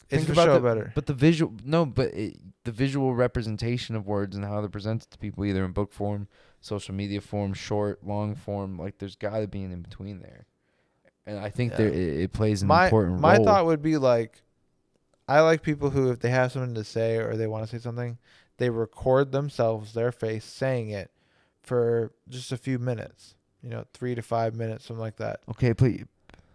[0.09, 0.93] It's think for about show the, better.
[0.95, 5.11] But the visual, no, but it, the visual representation of words and how they're presented
[5.11, 6.29] to people, either in book form,
[6.61, 10.47] social media form, short, long form, like there's got to be an in between there.
[11.27, 13.45] And I think there it, it plays an my important my role.
[13.45, 14.43] thought would be like,
[15.29, 17.83] I like people who, if they have something to say or they want to say
[17.83, 18.19] something,
[18.59, 21.11] they record themselves, their face saying it,
[21.63, 23.36] for just a few minutes.
[23.63, 25.41] You know, three to five minutes, something like that.
[25.51, 25.93] okay, but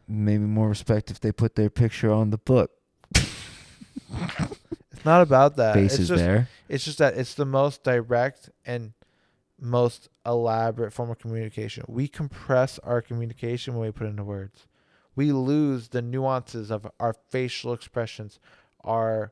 [0.08, 2.72] maybe more respect if they put their picture on the book.
[5.02, 5.74] It's not about that.
[5.74, 6.47] Face it's is just, there.
[6.70, 8.93] It's just that it's the most direct and
[9.60, 11.84] most elaborate form of communication.
[11.88, 14.68] We compress our communication when we put into words.
[15.16, 18.38] We lose the nuances of our facial expressions,
[18.84, 19.32] our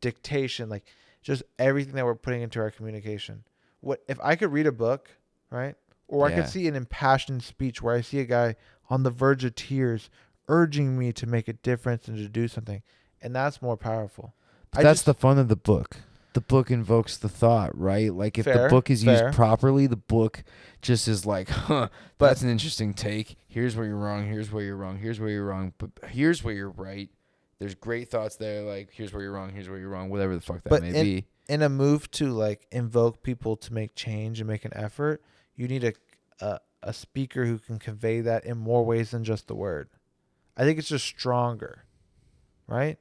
[0.00, 0.84] dictation, like
[1.22, 3.42] just everything that we're putting into our communication.
[3.80, 5.10] What if I could read a book,
[5.50, 5.74] right?
[6.10, 6.36] Or I Yeah.
[6.42, 8.56] could see an impassioned speech where I see a guy
[8.88, 10.10] on the verge of tears
[10.48, 12.82] urging me to make a difference and to do something.
[13.22, 14.34] And that's more powerful.
[14.72, 15.98] But I that's just- the fun of the book.
[16.32, 18.12] The book invokes the thought, right?
[18.14, 19.24] Like if Fair, the book is fair.
[19.26, 20.44] used properly, the book
[20.80, 21.88] just is like, huh,
[22.18, 23.36] But- that's an interesting take.
[23.48, 24.26] Here's where you're wrong.
[24.26, 24.98] Here's where you're wrong.
[24.98, 25.72] Here's where you're wrong.
[25.78, 27.08] But here's where you're right.
[27.58, 28.62] There's great thoughts there.
[28.62, 29.50] Like here's where you're wrong.
[29.50, 30.08] Here's where you're wrong.
[30.08, 31.24] Whatever the fuck that But may in- be.
[31.48, 35.20] in a move to like invoke people to make change and make an effort,
[35.56, 35.92] you need a,
[36.40, 39.88] a a speaker who can convey that in more ways than just the word.
[40.56, 41.84] I think it's just stronger,
[42.66, 42.98] right?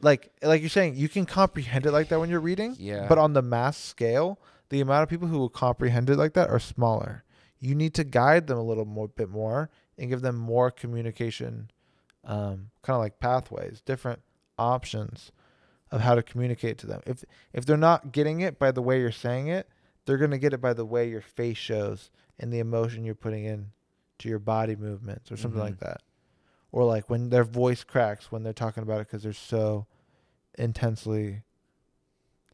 [0.00, 3.06] Like like you're saying, you can comprehend it like that when you're reading, Yeah.
[3.08, 4.38] but on the mass scale,
[4.68, 7.24] the amount of people who will comprehend it like that are smaller.
[7.60, 11.70] You need to guide them a little more, bit more, and give them more communication,
[12.24, 14.20] um, kind of like pathways, different
[14.58, 15.32] options
[15.90, 17.00] of how to communicate to them.
[17.06, 17.24] If
[17.54, 19.68] if they're not getting it by the way you're saying it,
[20.06, 23.44] they're gonna get it by the way your face shows and the emotion you're putting
[23.44, 23.70] in
[24.18, 25.80] to your body movements or something like Mhm.
[25.80, 26.02] that.
[26.72, 29.86] Or like when their voice cracks when they're talking about it because they're so
[30.58, 31.42] intensely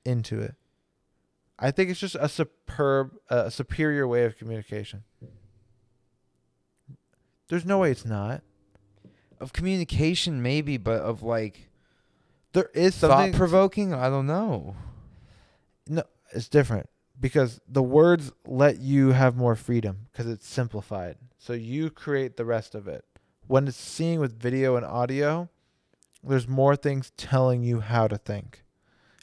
[0.04, 0.54] into it.
[1.58, 5.04] I think it's just a superb, uh, a superior way of communication.
[7.48, 8.42] There's no way it's not.
[9.40, 11.70] of communication, maybe, but of like
[12.52, 13.94] there is thought something provoking.
[13.94, 14.76] I don't know.
[15.88, 16.90] No, it's different
[17.20, 21.16] because the words let you have more freedom because it's simplified.
[21.38, 23.04] So you create the rest of it.
[23.46, 25.48] When it's seeing with video and audio,
[26.22, 28.64] there's more things telling you how to think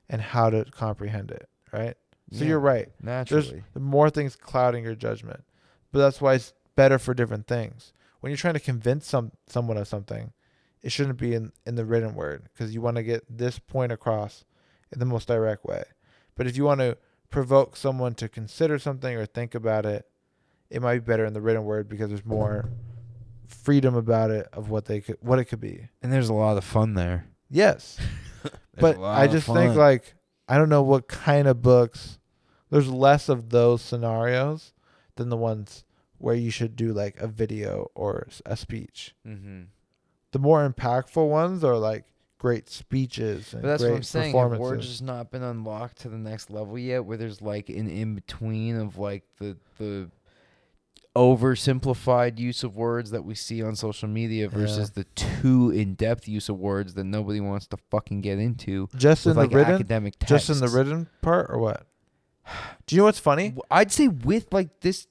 [0.09, 1.95] and how to comprehend it, right?
[2.31, 2.89] So Yeah, you're right.
[3.01, 3.63] naturally.
[3.73, 5.43] There's more things clouding your judgment.
[5.91, 7.93] But that's why it's better for different things.
[8.19, 10.33] When you're trying to convince some someone of something,
[10.81, 13.91] it shouldn't be in, in the written word because you want to get this point
[13.91, 14.43] across
[14.91, 15.83] in the most direct way.
[16.35, 16.97] But if you want to
[17.30, 20.05] provoke someone to consider something or think about it,
[20.69, 22.69] it might be better in the written word because there's more
[23.47, 25.88] freedom about it of what they could what it could be.
[26.01, 27.28] and there's a lot of fun there.
[27.49, 27.97] Yes.
[28.80, 30.13] But I just think like
[30.47, 32.19] I don't know what kind of books.
[32.69, 34.73] There's less of those scenarios
[35.15, 35.84] than the ones
[36.19, 39.15] where you should do like a video or a speech.
[39.28, 39.63] Mm-hmm.
[40.32, 42.05] The more impactful ones are like
[42.38, 44.35] great speeches and But that's great what I'm saying.
[44.35, 44.91] Have words performances.
[44.91, 48.75] just not been unlocked to the next level yet, where there's like an in between
[48.77, 50.09] of like the the
[51.15, 56.27] oversimplified use of words that we see on social media versus the too in depth
[56.27, 59.73] use of words that nobody wants to fucking get into just in like the written,
[59.73, 60.29] academic text.
[60.29, 61.88] just in the written part or what?
[62.85, 63.55] Do you know what's funny?
[63.71, 65.07] I'd say with like this.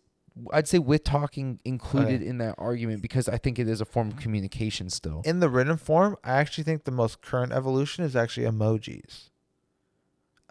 [0.52, 4.08] I'd say with talking included in that argument because I think it is a form
[4.08, 5.22] of communication still.
[5.24, 9.30] In the written form, I actually think the most current evolution is actually emojis.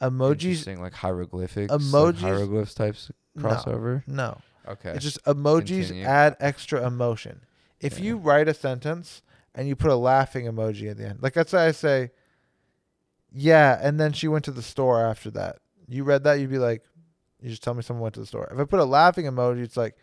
[0.02, 4.04] Emojis, like hieroglyphics, emojis- like hieroglyphs types no, crossover.
[4.08, 4.40] no.
[4.68, 4.90] Okay.
[4.92, 6.04] It's just emojis Continue.
[6.06, 7.42] add extra emotion.
[7.80, 8.06] If Yeah.
[8.06, 9.22] you write a sentence
[9.54, 12.12] and you put a laughing emoji at the end, like let's say I say,
[13.32, 15.60] yeah, and then she went to the store after that.
[15.88, 16.84] You read that, you'd be like,
[17.42, 18.48] you just tell me someone went to the store.
[18.52, 19.96] If I put a laughing emoji, it's like,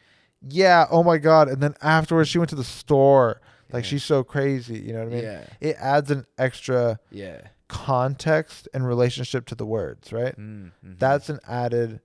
[0.48, 3.40] yeah, oh my god, and then afterwards she went to the store.
[3.72, 3.88] Like Yeah.
[3.90, 5.24] she's so crazy, you know what I mean?
[5.24, 5.46] yeah.
[5.60, 7.40] It adds an extra Yeah.
[7.68, 10.36] context and relationship to the words, right?
[10.38, 10.98] Mm, mhm.
[10.98, 12.00] that's an added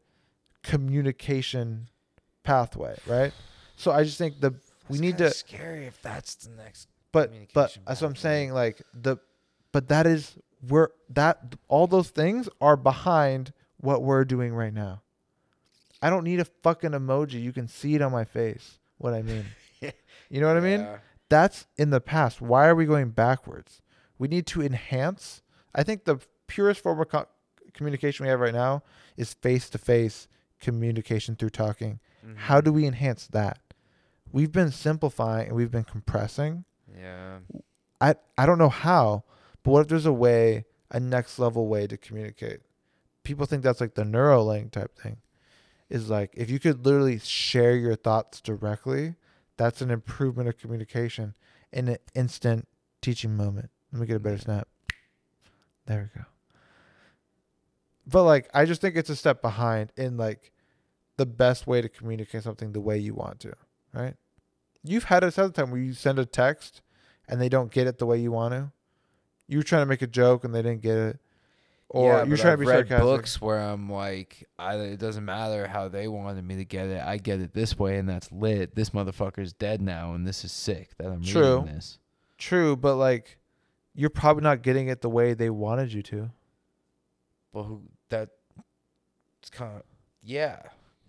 [0.64, 1.90] communication
[2.44, 3.34] pathway, right?
[3.76, 4.56] So I just think the
[4.90, 6.88] we need to scary if that's the next.
[7.12, 9.18] but but that's what I'm saying like the
[9.72, 10.36] but that is
[10.68, 15.02] we're that all those things are behind what we're doing right now.
[16.02, 17.42] I don't need a fucking emoji.
[17.42, 19.46] You can see it on my face what I mean.
[20.30, 20.82] You know what I mean?
[20.82, 20.98] Yeah.
[21.30, 22.42] That's in the past.
[22.42, 23.82] Why are we going backwards?
[24.18, 25.42] We need to enhance.
[25.74, 27.28] I think the purest form of co-
[27.74, 28.84] communication we have right now
[29.16, 30.28] is face to face
[30.60, 32.00] communication through talking.
[32.36, 32.64] How Mhm.
[32.66, 33.60] do we enhance that?
[34.34, 36.66] We've been simplifying and we've been compressing.
[36.94, 37.40] Yeah.
[38.02, 39.24] I I don't know how,
[39.64, 42.60] but what if there's a way, a next level way to communicate?
[43.24, 45.18] People think that's like the Neuralink type thing.
[45.90, 49.16] Is like if you could literally share your thoughts directly,
[49.56, 51.34] that's an improvement of communication
[51.72, 52.68] in an instant
[53.02, 53.70] teaching moment.
[53.92, 54.68] Let me get a better snap.
[55.86, 56.26] There we go.
[58.06, 60.52] But like I just think it's a step behind in like
[61.18, 63.54] the best way to communicate something the way you want to,
[63.94, 64.16] right?
[64.84, 66.82] You've had it other time where you send a text
[67.28, 68.72] and they don't get it the way you want to.
[69.48, 71.20] You were trying to make a joke and they didn't get it,
[71.90, 73.02] or yeah, you're but trying I've to be read sarcastic.
[73.04, 77.02] books where I'm like, I, it doesn't matter how they wanted me to get it.
[77.02, 78.76] I get it this way, and that's lit.
[78.76, 81.60] This motherfucker's dead now, and this is sick that I'm True.
[81.60, 82.00] reading this.
[82.38, 83.38] True, but like
[83.96, 86.30] you're probably not getting it the way they wanted you to.
[87.54, 88.30] Well, who that?
[89.42, 89.84] It's kind of
[90.22, 90.60] yeah,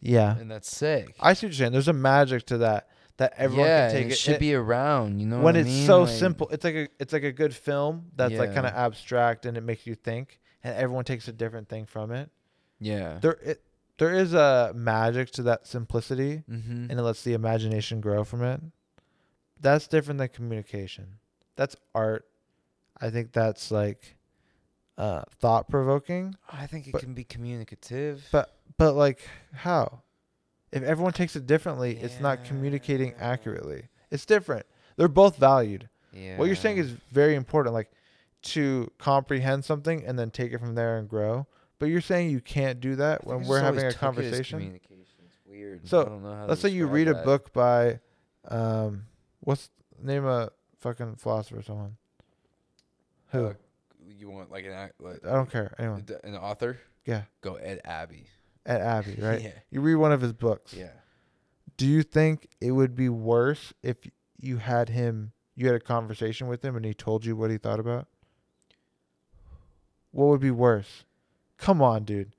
[0.01, 1.15] Yeah, and that's sick.
[1.19, 1.73] I see what you're saying.
[1.73, 4.13] There's a magic to that that everyone yeah, can take it.
[4.13, 5.19] it should and- be around.
[5.19, 5.87] You know, when what I it's mean?
[5.87, 6.49] so Like, simple.
[6.51, 9.63] It's like a it's like a good film that's like kind of abstract and it
[9.63, 12.31] makes you think, and everyone takes a different thing from it.
[12.81, 13.19] Yeah.
[13.21, 13.63] There it
[13.99, 16.91] there is a magic to that simplicity, Mm-hmm.
[16.91, 18.61] and it lets the imagination grow from it.
[19.61, 21.19] That's different than communication.
[21.57, 22.25] That's art.
[23.01, 24.17] I think that's like
[24.97, 26.37] uh, thought provoking.
[26.53, 28.27] I think it but- can be communicative.
[28.31, 29.21] But but like
[29.53, 30.03] how?
[30.71, 33.89] If everyone takes it differently, it's not communicating accurately.
[34.11, 34.67] It's different.
[34.97, 35.89] They're both valued.
[36.13, 36.37] yeah.
[36.37, 37.91] What you're saying is very important, like
[38.43, 41.47] to comprehend something and then take it from there and grow.
[41.79, 44.81] But you're saying you can't do that when we're having a took it as conversation.
[45.47, 45.87] weird.
[45.87, 48.01] So, I don't know how Let's say you read a book by,
[48.49, 49.05] um,
[49.41, 49.71] what's
[50.03, 51.59] name a fucking philosopher?
[51.59, 51.97] or Someone.
[53.31, 53.47] Who?
[53.47, 53.53] Uh,
[54.17, 55.75] you want like an act- like, I don't care.
[55.79, 56.05] Anyone.
[56.25, 56.79] an author?
[57.05, 57.23] Yeah.
[57.41, 58.27] Go Ed Abbey.
[58.67, 59.41] Ed Abbey, right?
[59.43, 59.53] Yeah.
[59.71, 60.75] You read one of his books.
[60.75, 60.91] Yeah.
[61.77, 63.97] Do you think it would be worse if
[64.41, 67.59] you had him, you had a conversation with him and he told you what he
[67.59, 68.09] thought about?
[70.19, 71.05] What would be worse?
[71.59, 72.33] Come on, dude.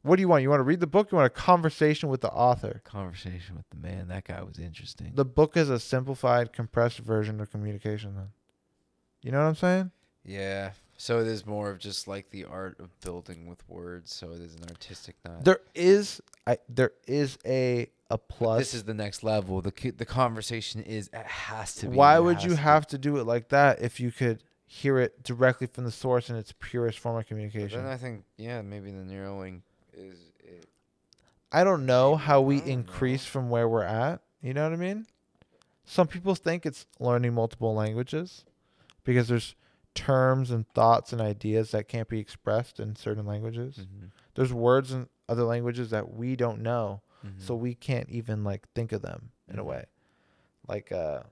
[0.00, 0.42] What do you want?
[0.42, 1.12] You want to read the book?
[1.12, 2.80] You want a conversation with the author?
[2.82, 4.08] Conversation with the man.
[4.08, 5.12] That guy was interesting.
[5.14, 8.14] The book is a simplified, compressed version of communication.
[8.14, 8.28] Then
[9.20, 9.90] You know what I'm saying?
[10.24, 10.70] Yeah.
[10.96, 14.14] So it is more of just like the art of building with words.
[14.14, 15.44] So it is an artistic, not.
[15.44, 18.58] There is I there is a a But plus.
[18.60, 19.60] This is the next level.
[19.60, 21.96] The the conversation is it has to be.
[21.96, 25.22] Why would you to have to do it like that if you could hear it
[25.22, 27.82] directly from the source in its purest form of But communication?
[27.84, 29.60] Then I think yeah maybe the Neuralink
[29.92, 30.66] is it.
[31.52, 32.72] I don't know how we don't know.
[32.72, 34.20] increase from where we're at.
[34.42, 35.06] You know what I mean?
[35.84, 38.44] Some people think it's learning multiple languages
[39.04, 39.54] because there's
[39.94, 43.78] terms and thoughts and ideas that can't be expressed in certain languages.
[43.78, 44.10] Mhm.
[44.34, 47.40] There's words in other languages that we don't know, Mhm.
[47.40, 49.66] so we can't even like think of them in a Mhm.
[49.66, 49.84] way.
[50.66, 51.22] Like uh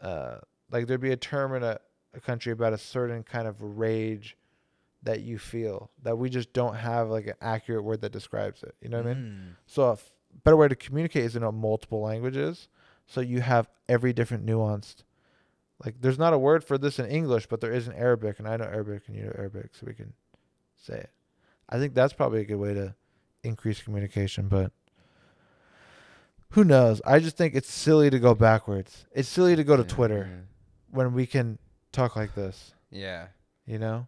[0.00, 0.38] uh
[0.70, 1.78] like there'd be a term in a,
[2.16, 4.36] a country about a certain kind of rage
[5.02, 8.74] that you feel that we just don't have like an accurate word that describes it.
[8.80, 9.22] You know what I mean?
[9.22, 9.54] Mm.
[9.66, 10.12] So a f-
[10.44, 12.68] better way to communicate is in a multiple languages.
[13.06, 15.04] So you have every different nuanced.
[15.84, 18.48] Like there's not a word for this in English, but there is in Arabic, and
[18.48, 20.14] I know Arabic and you know Arabic, so we can
[20.74, 21.10] say it.
[21.68, 22.94] I think that's probably a good way to
[23.42, 24.72] increase communication, but
[26.50, 27.02] who knows?
[27.04, 29.04] I just think it's silly to go backwards.
[29.12, 30.46] It's silly to go to Yeah, Twitter
[30.90, 31.58] when we can
[31.92, 32.72] talk like this.
[32.90, 33.28] Yeah.
[33.66, 34.06] You know?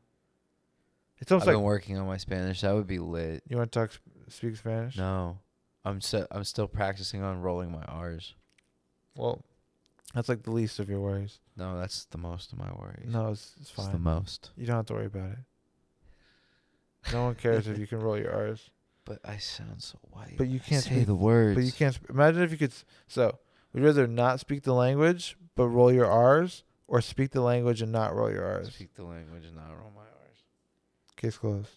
[1.18, 2.60] It's almost I've like been working on my Spanish.
[2.60, 3.42] That would be lit.
[3.48, 4.96] you want to talk, sp- speak Spanish.
[4.96, 5.38] No,
[5.84, 8.34] I'm so, I'm still practicing on rolling my R's.
[9.16, 9.44] Well,
[10.14, 11.40] that's like the least of your worries.
[11.56, 13.08] No, that's the most of my worries.
[13.12, 14.50] No, it's, it's it's the most.
[14.56, 15.38] You don't have to worry about it.
[17.12, 18.70] No one cares if you can roll your R's,
[19.04, 20.34] But I sound so white.
[20.36, 21.56] But you when I can't say speak- the words.
[21.56, 21.94] but you can't.
[21.96, 22.70] Sp- imagine if you could.
[22.70, 23.38] s- So,
[23.72, 27.80] would you rather not speak the language but roll your R's, or speak the language
[27.82, 28.74] and not roll your R's?
[28.74, 30.38] speak the language and not roll my R's.
[31.16, 31.70] Case closed.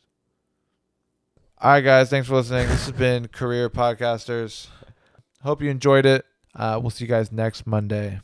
[1.59, 2.09] All right, guys.
[2.09, 2.67] Thanks for listening.
[2.69, 4.67] This has been Career Podcasters.
[5.43, 6.25] Hope you enjoyed it.
[6.55, 8.19] Uh, we'll see you guys next Monday.